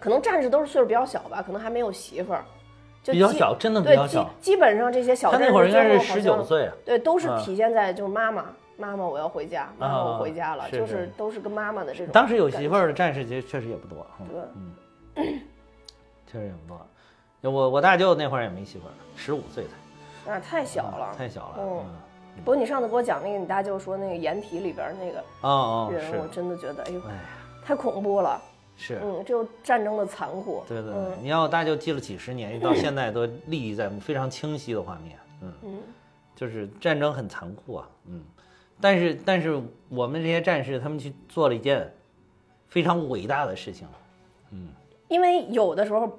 [0.00, 2.44] 可能战士都是岁数比较小吧，可能还没有媳妇儿，
[3.00, 4.28] 就比较小，真的比较小。
[4.40, 8.46] 基本上这些小他那会儿应该是十九岁，对，都是体现在就是妈妈，
[8.80, 12.12] 妈妈我要回家，妈妈我回家了，就是都是跟妈妈的这种。
[12.12, 14.72] 当时有媳妇儿的战士其实确实也不多，对，嗯，
[16.26, 17.50] 确实也不多。
[17.50, 19.64] 我我大舅那会儿也没媳妇儿，十五岁
[20.24, 21.84] 才，啊，太小了，太小了，嗯。
[22.44, 27.14] 不过你上次给我讲那个，你大舅说那个掩体里边那个人，我真的觉得，哎呦，哎
[27.64, 28.40] 太恐怖了。
[28.76, 30.62] 是，嗯，就战争的残酷。
[30.66, 35.18] 对对对，你要我大舅记了几十年，到现在都历历在目，非常清晰的画面。
[35.42, 35.78] 嗯嗯，
[36.34, 37.88] 就是战争很残酷啊。
[38.06, 38.22] 嗯，
[38.80, 41.92] 但是但是我们这些战士，他们去做了一件
[42.68, 43.86] 非常伟大的事情。
[44.50, 44.68] 嗯，
[45.08, 46.18] 因为有的时候。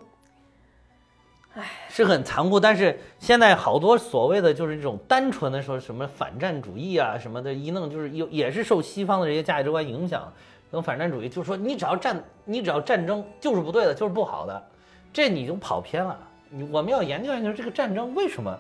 [1.54, 10.32] 唉，是很残酷，但是现在好多所谓的就是这种单纯的说什么反战主义啊什么的，一弄就是有也是受西方的这些价值观影响，
[10.70, 14.64] 那种反战主义就是说你只要战，你只要战争就是不对的，就是不好的，
[15.12, 16.18] 这你就跑偏了。
[16.50, 18.58] 你我们要研究研究这个战争为什么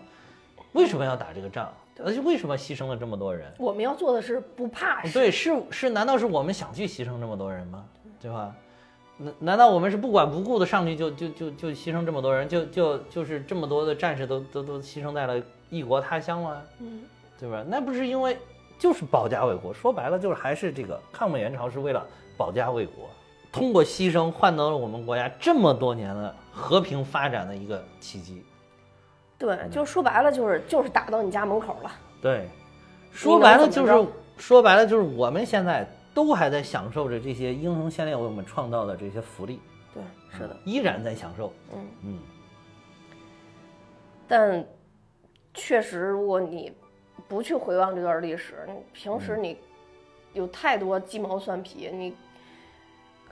[0.74, 1.72] 为什么要打这个仗？
[2.04, 3.52] 而且，为什么牺牲了这么多人？
[3.60, 5.14] 我们要做的是不怕死。
[5.14, 7.86] 对，是是，难道是我们想去牺牲这么多人吗？
[8.20, 8.56] 对吧？
[9.18, 16.62] 难难道我们是不管不顾的上去就就就就牺牲这么多人，就就就是这么多的战士都都都牺牲在了异国他乡吗？
[16.80, 17.04] 嗯，
[17.40, 17.64] 对吧？
[17.68, 18.36] 那不是因为
[18.80, 22.04] 就是保家卫国，说白了就是还是这个抗美援朝是为了
[22.36, 23.08] 保家卫国，
[23.52, 28.44] 通过牺牲换得了我们国家这么多年的和平发展的一个奇迹。
[29.42, 31.92] 对，就说白了就是就是打到你家门口了。
[32.22, 32.48] 对，
[33.12, 35.86] 说白了就是说白了就是我们现在。
[36.14, 39.62] 都还在享受着这些英雄先烈为我们创造的这些福利，
[39.94, 40.04] 对，
[40.38, 41.54] 是的，依然在享受。
[41.74, 42.20] 嗯嗯。
[44.28, 44.62] 但
[45.54, 46.70] 确实，如果你
[47.30, 49.58] 不去回望这段历史，你平时你
[50.34, 52.14] 有太多鸡毛蒜皮，你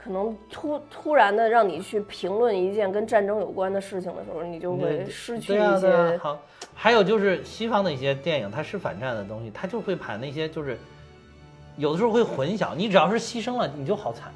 [0.02, 6.16] 可能突突然的让你去评论一件跟战争有关的事情的时候，你就会失去一些。
[6.18, 6.38] 好，
[6.74, 10.78] 还有就是西方的一些电影，它是反战的东西，它就会把那些就是。
[11.76, 14.30] 有的时候会混淆，你只要是牺牲了，你就好惨，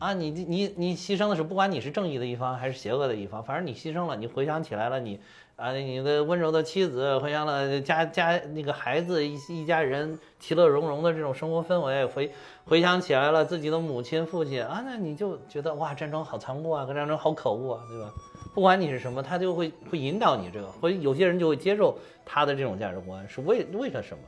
[0.00, 5.20] 啊，你你你牺牲的时候，不管你是正义的一方还是邪恶的一方，反正你牺牲了，你回想起来了，你
[5.60, 12.32] 啊，你的温柔的妻子，回想了家家那个孩子一一家人其乐融融的这种生活氛围，回
[12.64, 18.10] 回想起来了自己的母亲父亲啊，那你就觉得哇，战争好残酷啊，跟战争好可恶啊，对吧？
[18.54, 21.94] 不管你是什么，他就会会引导你这个，会有些人就会接受
[22.24, 24.24] 他的这种价值观，是为为了什么？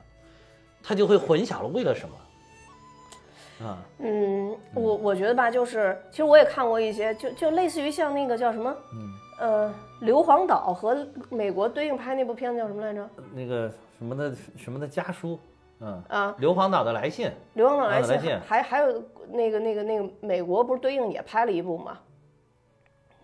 [0.83, 3.67] 他就会混淆了，为了什么？
[3.67, 9.09] 啊，嗯，我我觉得吧，就是其实我也看过一些，就就类似于像那个叫什么，嗯，
[9.43, 10.97] 呃，硫磺岛和
[11.29, 13.09] 美国对应拍那部片子叫什么来着？
[13.35, 13.69] 那个
[13.99, 15.37] 什么的什么的家书，
[15.81, 21.99] 嗯啊，硫磺岛的来信，硫磺岛来信，还还有那个那个那个美国不是对应也拍了一部吗？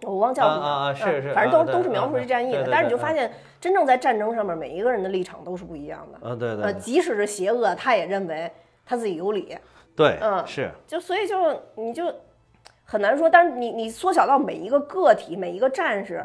[0.03, 6.29] 我忘叫什么啊啊是是，反正都都是描述这战役的，但是你就发现，真正在战争上面，每一个人的立场都是不一样的。
[6.29, 6.65] 啊对对。
[6.65, 8.51] 呃，即使是邪恶，他也认为
[8.85, 9.57] 他自己有理。
[9.95, 10.69] 对，嗯是。
[10.85, 12.13] 就所以就你就
[12.91, 16.25] 很难说，但是你你缩小到每一个个体，每一个战士，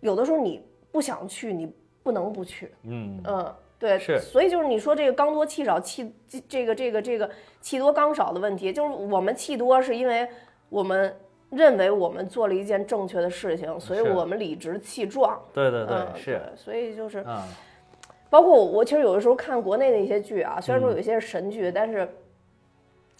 [0.00, 2.70] 有的时候你不想去，你不能不去。
[2.82, 3.98] 嗯嗯，对。
[3.98, 4.20] 是。
[4.20, 6.14] 所以就是你说这个刚多气少，气
[6.46, 7.30] 这个这个这个
[7.62, 10.28] 气多刚少的问题，就是我们气多是因为
[10.68, 11.16] 我们。
[11.50, 15.40] 认为我们做了一件正确的事情，所以我们理直气壮。
[15.52, 16.40] 对对对，是。
[16.56, 17.24] 所以就是，
[18.28, 22.08] 包括我，我其实有的时候看国内的一些剧啊，虽然说有一些是神剧，但是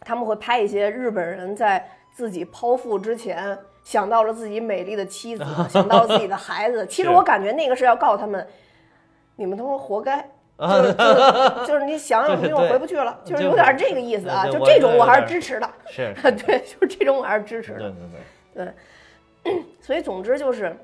[0.01, 6.87] 他们会拍一些日本人在自己剖腹之前想到了自己美丽的妻子，想到了自己的孩子。
[6.89, 8.47] 其实我感觉那个是要告诉他们，
[9.37, 10.27] 你们他妈活该。
[10.57, 10.95] 就是
[11.67, 14.47] 就是你想想，我回不去了，就是有点这个意思啊。
[14.47, 15.69] 就这种我还是支持的。
[15.89, 16.15] 是，
[16.47, 17.79] 对，就是这种我还是支持的。
[17.81, 18.73] 对对对。
[19.53, 20.75] 对， 所以总之就是。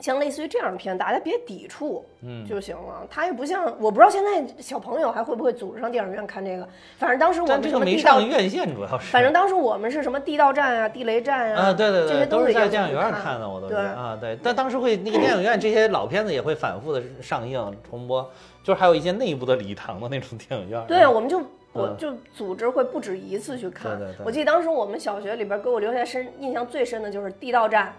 [0.00, 3.06] 像类似于这样的片，大家别抵触，嗯，就行了。
[3.08, 6.68] 他也不像，我不知道现在小朋友还会不会组织上电影院看这个。
[6.98, 9.12] 反正当时我们什么没上院线，主要是。
[9.12, 14.36] 反正当时我们是什么地道战啊、地雷战啊，对对对，这些都是在电影院看的，我都是啊，对。
[14.42, 18.28] 但当时会那个电影院这些老片子也会反复的上映重播，
[18.64, 20.84] 就是还有一些内部的礼堂的那种电影院。
[20.86, 21.40] 对，我们就
[21.72, 24.00] 我就组织会不止一次去看。
[24.24, 27.94] 我记得当时我们小学里边给我留下深印象最深的就是地道战、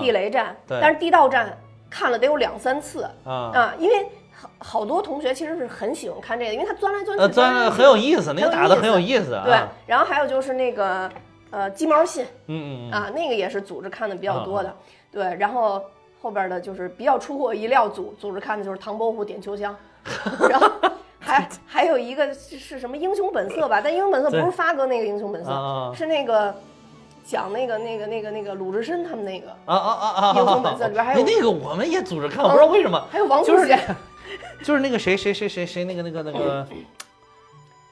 [0.00, 1.56] 地雷战，但是地道战。
[1.90, 3.74] 看了得有两三次啊啊！
[3.78, 9.44] 因为好好多同学其实是很喜欢看这个，因为他钻来钻去，钻很有意思，那个打的很有意思啊。
[9.46, 9.56] 对，
[9.86, 11.08] 然后还有就是那个
[11.52, 14.74] 呃鸡毛信，嗯嗯啊，那个也是组织看的比较多的。
[15.12, 15.80] 对，然后
[16.20, 19.76] 后边的就是比较出乎我意料，组组织看的就是唐伯虎点秋香，
[20.50, 20.68] 然后
[21.20, 23.80] 还还有一个是什么英雄本色吧？
[23.80, 26.52] 但英雄本色不是发哥那个英雄本色，是那个。
[27.24, 30.34] 讲那个那个那个那个鲁智深他们那个啊啊啊啊！
[30.36, 33.02] 英雄本色里边还有那个我们也组织看，我不知道为什么。
[33.10, 33.78] 还有王祖贤，
[34.62, 36.66] 就是那个谁谁谁谁谁那个那个那个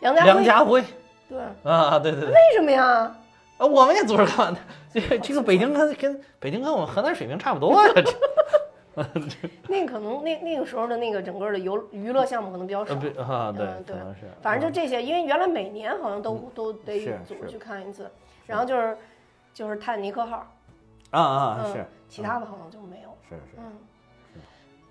[0.00, 0.84] 梁家梁家辉。
[1.28, 2.28] 对啊对对对。
[2.28, 3.16] 为什么呀？
[3.56, 4.54] 啊，我们也组织看，
[4.92, 7.92] 这这个北京跟跟北京跟我们河南水平差不多呀。
[7.94, 14.28] 这那可能那那个时候的那个整个的游娱乐项目可能比较少啊，对对是。
[14.42, 18.10] 反正就这些，因为原来每年好像都都得组织去看一次，
[18.46, 18.94] 然后就是。
[19.52, 20.46] 就是泰坦尼克号，
[21.10, 23.10] 啊啊是，其他的好像就没有。
[23.28, 23.72] 是是，嗯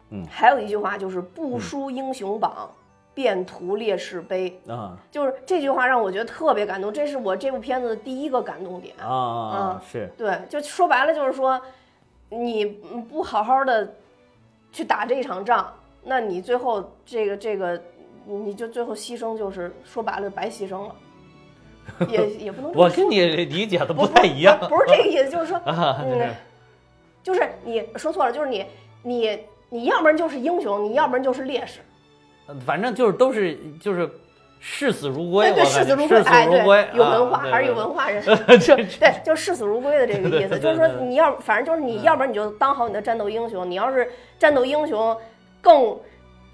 [0.10, 2.70] 嗯，还有一句话就是“不输英雄榜，
[3.14, 4.60] 便图烈士碑”。
[4.68, 8.96] 啊，就是这句话让我觉得特别感动，这是我这部片子的第一个感动点。
[8.98, 11.60] 啊啊是，对，就说白了就是说，
[12.30, 13.96] 你不好好的
[14.72, 17.82] 去打这场仗，那你最后这个这个，
[18.26, 20.96] 你就最后牺牲就是说白了白牺牲了。
[22.08, 26.30] 也也不能，我跟你理解的不太一样，不是这个意思，就是说，嗯，
[27.24, 28.66] 就是你说错了，就是你
[29.04, 29.40] 你
[29.70, 31.80] 你要不然就是英雄，你要不然就是烈士，
[32.66, 34.10] 反正就是都是就是
[34.60, 45.16] 视死如归，对视死如归，哎，对，有文化还是有文化人， 对，就视死如归的这个意思，就是说你要反正就是你要不然你就当好你的战斗英雄，你要是战斗英雄
[45.62, 45.98] 更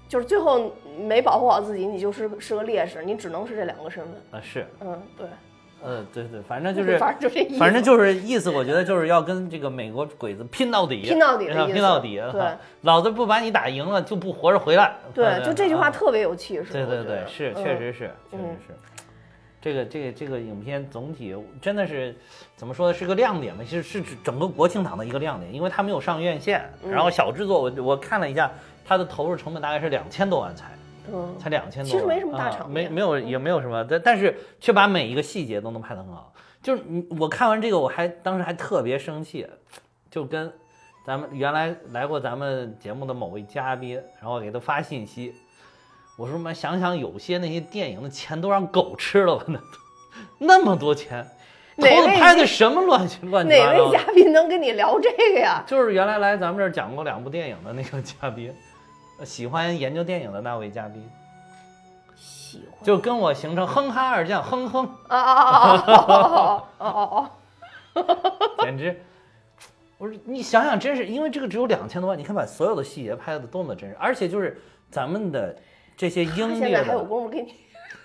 [0.08, 5.26] 就是最后没保护好自己，你就是是个烈士，你只能是这两个身份啊，是，嗯，对。
[5.80, 8.50] 呃，对对，反正 就是，反正就这意思，反正就是意思。
[8.50, 12.20] 我觉得就是要跟这个美国鬼子拼到底，拼到底，拼到底。
[12.32, 12.42] 对，
[12.80, 14.96] 老子不把你打赢了，就不活着回来。
[15.14, 16.72] 对，就这句话特别有气势。
[16.72, 18.74] 对对对，是，确实是，确实是。
[19.60, 22.16] 这个这个这个影片总体真的是
[22.56, 22.94] 怎么说呢？
[22.94, 23.62] 是个亮点吧？
[23.62, 27.62] 其实是整个国庆档的一个亮点，因为它没有上院线，然后小制作。
[27.62, 28.50] 我我看了一下，
[28.88, 30.70] 它的投入成本大概是两千多万才。
[31.10, 36.32] 嗯，才两千多万，其实没什么大场面，没没有也没有什么，但但是却把每一个细节都能拍得很好。
[36.62, 39.46] 就是你我看完这个，我还当时还特别生气，
[40.10, 40.52] 就跟
[41.06, 45.34] 咱们原来来过咱们节目的某位嘉宾，然后给他发信息，
[46.18, 49.44] 我说妈，想想有些那些电影的钱都让狗吃了吧？
[49.48, 49.58] 那
[50.38, 51.26] 那么多钱，
[51.78, 53.72] 投的拍的什么乱七乱七八糟？
[53.72, 55.64] 哪位嘉宾能跟你聊这个呀？
[55.66, 58.54] 就是原来来咱们这儿讲过两部电影的那个嘉宾。
[59.24, 61.08] 喜欢研究电影的那位嘉宾，
[62.16, 67.30] 喜欢就跟我形成哼哈二将，哼哼啊啊啊啊啊啊！
[68.60, 69.00] 简直，
[69.98, 74.60] 我说你想想，真是因为这个只有两千多万，你看把所有的细节拍的多么真实，而且就是
[74.90, 75.56] 咱们的
[75.96, 77.54] 这些英烈，还有功夫跟你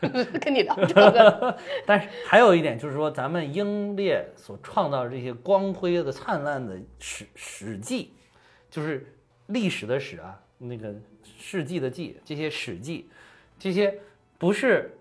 [0.41, 1.57] 跟你聊这个。
[1.85, 8.13] 但是还有一点就是说，咱们英烈所创造的这些光辉的、灿烂的史史记，
[8.69, 10.39] 就是历史的史啊。
[10.63, 10.93] 那个
[11.37, 13.09] 世纪的纪，这些史记，
[13.59, 13.99] 这些
[14.37, 14.97] 不是，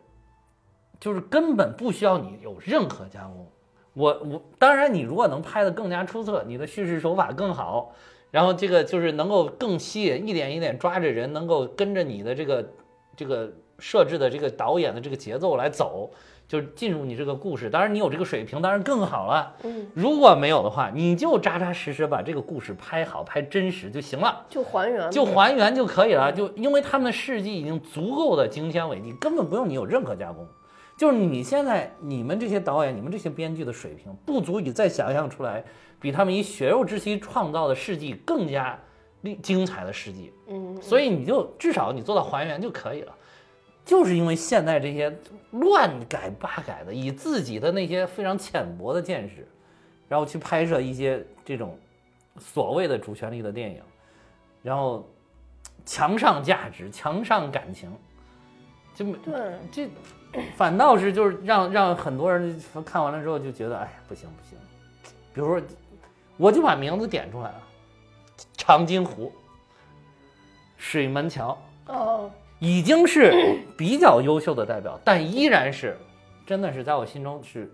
[0.99, 3.47] 就是根本不需要你有任何加工。
[3.95, 7.95] 我我当然，你如果能拍得更加出色，你的叙事手法更好，
[8.31, 12.73] 然后这个就是能够更吸引，一点一点抓着人，能够跟着你的这个
[13.17, 16.11] 这个设置的这个导演的这个节奏来走。
[16.53, 19.55] 就是进入你这个故事，当然你有这个水平，当然更好了。
[19.63, 26.31] 嗯，如果没有的话，你就扎扎实实把这个故事拍好、拍真实就行了，就还原，就还原就可以了。
[26.31, 30.47] 就因为他们的事迹已经足够的惊天伟地，根本不用你有任何加工。
[30.95, 35.65] 就是你现在你们这些导演、你们这些编剧的水平，不足以再想象出来
[35.99, 38.79] 比他们以血肉之躯创造的事迹更加
[39.41, 40.31] 精彩的事迹。
[40.49, 43.15] 嗯，所以你就至少你做到还原就可以了。
[43.85, 45.13] 就是因为现在这些
[45.51, 49.47] 乱改八改的，以自己的那些非常浅薄的见识，
[50.09, 51.77] 然后去拍摄一些这种
[52.39, 53.83] 所谓的主旋律的电影，
[54.63, 55.09] 然后
[55.85, 57.93] 强上价值、强上感情，
[58.95, 59.91] 就对这
[60.57, 64.57] 反倒是就是让让很多人看完了之后就觉得，哎呀，不行不行。
[65.35, 65.67] 比如说，
[66.37, 67.63] 我就把名字点出来了：
[68.57, 69.33] 长津湖、
[70.77, 71.61] 水门桥。
[71.87, 72.31] 哦。
[72.63, 75.99] 已经是比较优秀的代表，但依然是，
[76.47, 77.69] 真的是在我心中是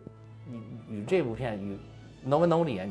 [0.51, 1.75] 与与这部片与
[2.25, 2.89] 《No No 里年》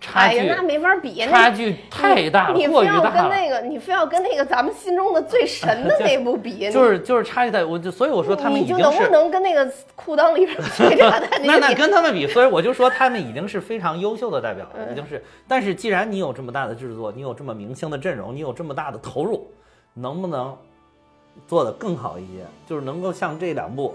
[0.00, 2.98] 差距，那没法比，差距太大了，过于大了。
[2.98, 10.58] 你非要跟那个，你非要跟那个咱们心中的最神的 那部比，就是就是差距太，我就所以我说他们已经是能不能跟那个 裤裆里边
[11.46, 15.22] 那那跟他们比，所以我就说他们已经是非常优秀的代表了，已经是。
[15.46, 19.48] 但是既然你有这么大的制作，你有这么明星的阵容，你有这么大的投入，
[19.94, 20.56] 能不能？
[21.46, 23.94] 做的更好一些，就是能够像这两部，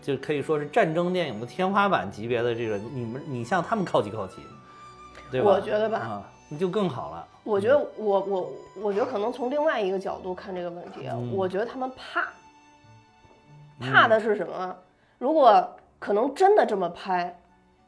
[0.00, 4.42] 就可以说是战争电影的天花板级别的这个，你们你向他们靠齐靠齐，
[5.30, 5.50] 对吧？
[5.50, 7.26] 我觉得吧，啊，你就更好了。
[7.44, 8.52] 我觉得我我
[8.82, 12.28] 我觉得可能从另外一个角度看这个问题，我觉得他们怕，
[13.80, 14.76] 怕的是什么？
[15.18, 17.38] 如果可能真的这么拍。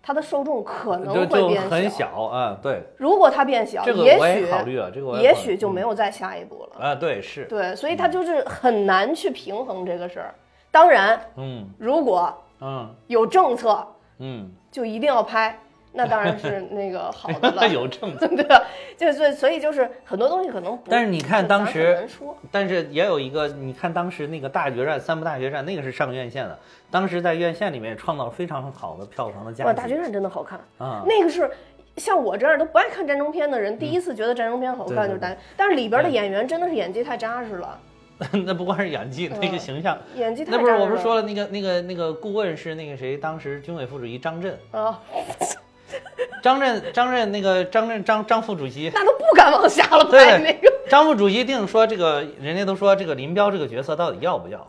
[0.07, 2.83] 它的受众可能会变小，很小啊，对。
[2.99, 6.95] 如果它变小，这个我也考虑了，这个也许就没有再下一步了啊。
[6.95, 10.35] 对，是对，所以它就是很难去平衡这个事儿。
[10.71, 12.31] 当然，嗯，如果
[12.61, 13.87] 嗯有政策，
[14.19, 15.59] 嗯，就一定要拍。
[15.97, 18.61] 那当然是那个好的了， 有政策，对吧？
[18.97, 22.05] 就所以所以就是很多东西可能，但是你看当时，
[22.51, 26.59] 但是也有一个，你看当时那个大决战三部大决战，那个是上院线的，
[26.91, 29.65] 当时在院线里面创造了非常好的票房的价。
[29.65, 31.05] 哇，大决战真的好看啊！
[31.07, 31.49] 那个是
[31.97, 37.79] 像我这样都不爱看战争片的人，第一次觉得战争片好看就是大，但是里边的演员真的是演技太扎实了。
[38.47, 45.01] 那不光是演技，那个形象，演技太那不是我不是说了那个那个那个顾问是那个谁，当时军委副主席张震啊。
[46.43, 50.73] 张震，张震那个张震张张副主席，那都不敢往下了拍那个。
[50.89, 54.67] 张副主席定说这个，人家都说这个林彪这个角色到底要不要？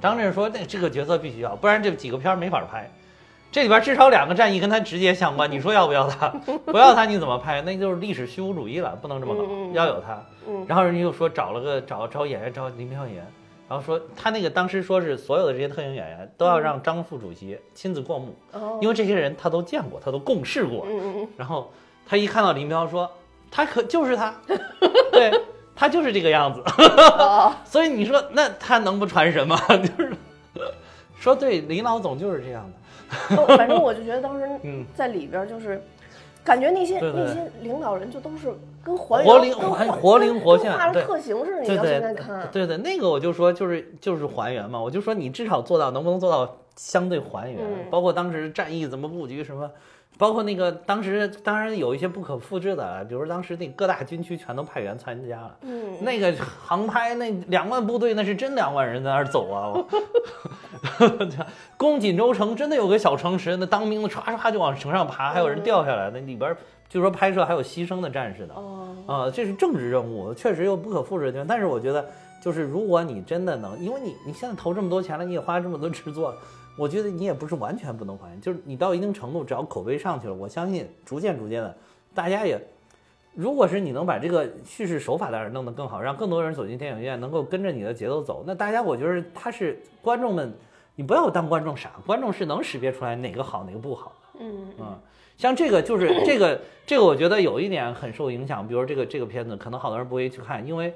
[0.00, 2.90] 张震说那这个角色必须要，不然这几个片没法拍。
[3.50, 6.28] 这里边至少两个战役跟他直接相关，你说要不要他？
[6.66, 7.62] 不要他你怎么拍？
[7.62, 10.22] 那就是历史虚无主义了，不能这么搞，要有他。
[10.66, 13.26] 然后人家又说找了个找找演员找林彪演员，
[13.68, 18.34] 然后说他那个当时说是所有的这些特型演员都要让张副主席亲自过目，
[18.80, 20.86] 因为这些人他都见过，他都共事过。
[21.36, 21.70] 然后
[22.06, 23.10] 他一看到林彪说，
[23.50, 24.34] 他可就是他，
[25.12, 25.30] 对
[25.76, 26.62] 他就是这个样子。
[27.64, 29.60] 所以你说那他能不传神吗？
[29.68, 30.12] 就是
[31.18, 33.56] 说对，林老总就是这样的。
[33.56, 34.48] 反正我就觉得当时
[34.94, 35.82] 在里边就是。
[36.44, 41.62] 感觉那些那些领导人就都是跟还原、活灵活活灵活现，画特型似的。
[41.62, 49.70] 你要现在看，对对，那个我就说就是就是还原嘛，我就说你至少做到能不能做到相对还原，包括当时战役怎么布局什么。
[50.18, 59.72] 包括那个当时，当然有一些不可复制的，比如当时那各大军区全都派员参加了，嗯，那个航拍那两万部队，那是真两万人在那儿走啊！
[61.76, 66.56] 攻锦州城真的有个小城池，那当兵的唰唰就往城上爬，还有人掉下来，那里边
[66.88, 71.46] 据说拍摄还有牺牲的战士的，哦，啊，这是政治任务，确实有不可复制的地方。
[71.46, 72.04] 但是我觉得，
[72.42, 76.34] 就是如果你真的能，因为你你现在投这么多钱了，你也花这么多制作。
[76.78, 81.76] 我觉得你也不是完全不能还原，就是你到一定程度，只要口碑上去了，我相信逐渐逐渐的，
[82.14, 82.58] 大家也，
[83.34, 90.54] 如果是你能把这个叙事手法当然弄得更好，让更多人走进电影院，能够跟着你的节奏走，那大家我觉得他是观众们，
[90.94, 94.40] 你不要当观众傻，观众是能识别出来哪个好哪个不好的。
[94.40, 94.98] 嗯嗯，
[95.36, 100.94] 像这个就是这个这个，我觉得有一点很受影响，比如这个这个片子，可能好多人不会去看，因为。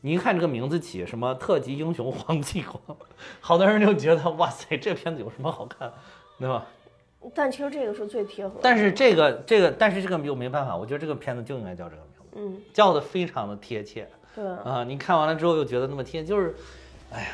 [0.00, 2.96] 你一看这个名字起什么特级英雄黄继光，
[3.40, 5.92] 好多人就觉得哇塞，这片子有什么好看，
[6.38, 6.66] 对吧？
[7.34, 8.54] 但其实这个是最贴合。
[8.62, 14.08] 但是这个这个，但是这个又没办法，我觉得这个片子就应该叫这个名字，嗯，叫的非常的贴切。
[14.36, 16.54] 对啊，你看完了之后又觉得那么贴，就是，
[17.10, 17.28] 哎呀，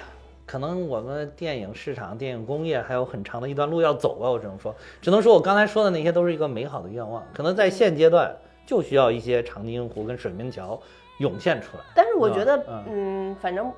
[0.47, 8.35] 可能我们电影市场、电影工业还有很长的一段路要走吧，我只能说，只能说我刚才说的那些都是一个美好的愿望，可能在现阶段
[8.65, 10.81] 就需要一些长津湖跟水门桥。
[11.19, 13.73] 涌现出来，但是我觉得，嗯，反正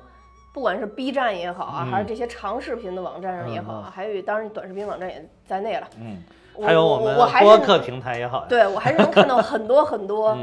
[0.53, 6.23] 不管是 B 站也好啊，还是这些长视频的网站上也好啊，还有当然短视频网站也在内了，嗯，
[6.63, 10.37] 还有我们播客平台也好，对我还是能看到很多很多。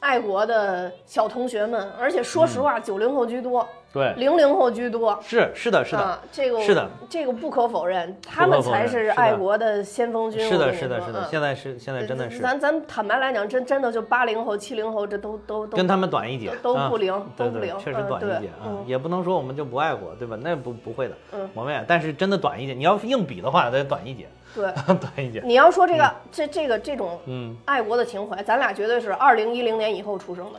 [0.00, 10.40] 爱国的小同学们，而且说实话，九零后居多，对，零零后居多，是是的，是的，这个是的，这个不可否认，他们才是爱国的先锋军。
[10.48, 12.38] 是的，是的，是的，现在是现在真的是。
[12.38, 20.38] 咱咱坦白来讲，真真的就八零后、七零后，这都都都跟他们短一截，都不灵，都不灵，确实短一截啊，也不能说我们就不爱国，对吧？
[20.40, 24.26] 那不不会的，嗯，我们也，但是真的短一截，你要硬比的话，得短一截。
[24.54, 25.42] 对， 短一截。
[25.44, 30.58] 你要说这个这这个这种嗯爱国的情怀，咱俩绝对是二零一零年以后出生的。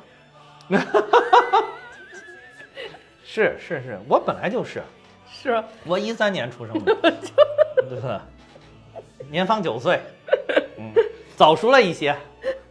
[3.34, 4.84] 是是是，我本来就是，
[5.28, 6.96] 是我一三年出生的
[7.90, 8.24] 对吧？
[9.32, 10.00] 年方九岁，
[10.78, 10.94] 嗯，
[11.36, 12.16] 早熟了一些，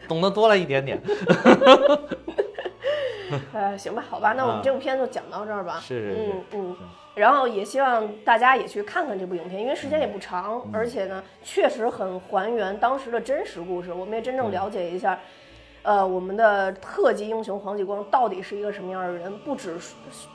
[0.07, 1.03] 懂得多了一点点。
[3.53, 5.81] 呃，行吧，好吧，那我们这部片就讲到这儿吧。
[5.81, 6.77] 是，嗯嗯。
[7.17, 15.19] 然后也希望大家也去看看这部影片，因为时间也不长，而且呢，确实很还原当时的真实故事，我们也真正了解一下。
[15.83, 19.37] 呃，我们的特级英雄黄继光到底是一个什么样的人？
[19.41, 19.77] 不只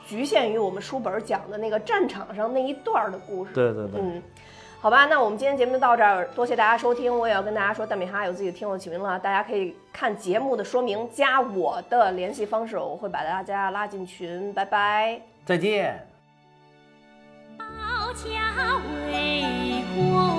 [0.06, 3.52] 局限于我们书本讲的那个战场上那一段的故事。
[3.54, 4.00] 对对对。
[4.00, 4.22] 嗯，
[4.80, 7.18] 好吧，那我们今天节目就到这儿，多谢大家收听。
[7.18, 14.52] 我也要跟大家说，大米哈有自己的听友群了，大家可以看节目的说明，加我的联系方式，我会把大家拉进群。
[14.52, 16.06] 拜拜，再见。
[17.58, 18.76] 保家
[19.10, 20.37] 卫国。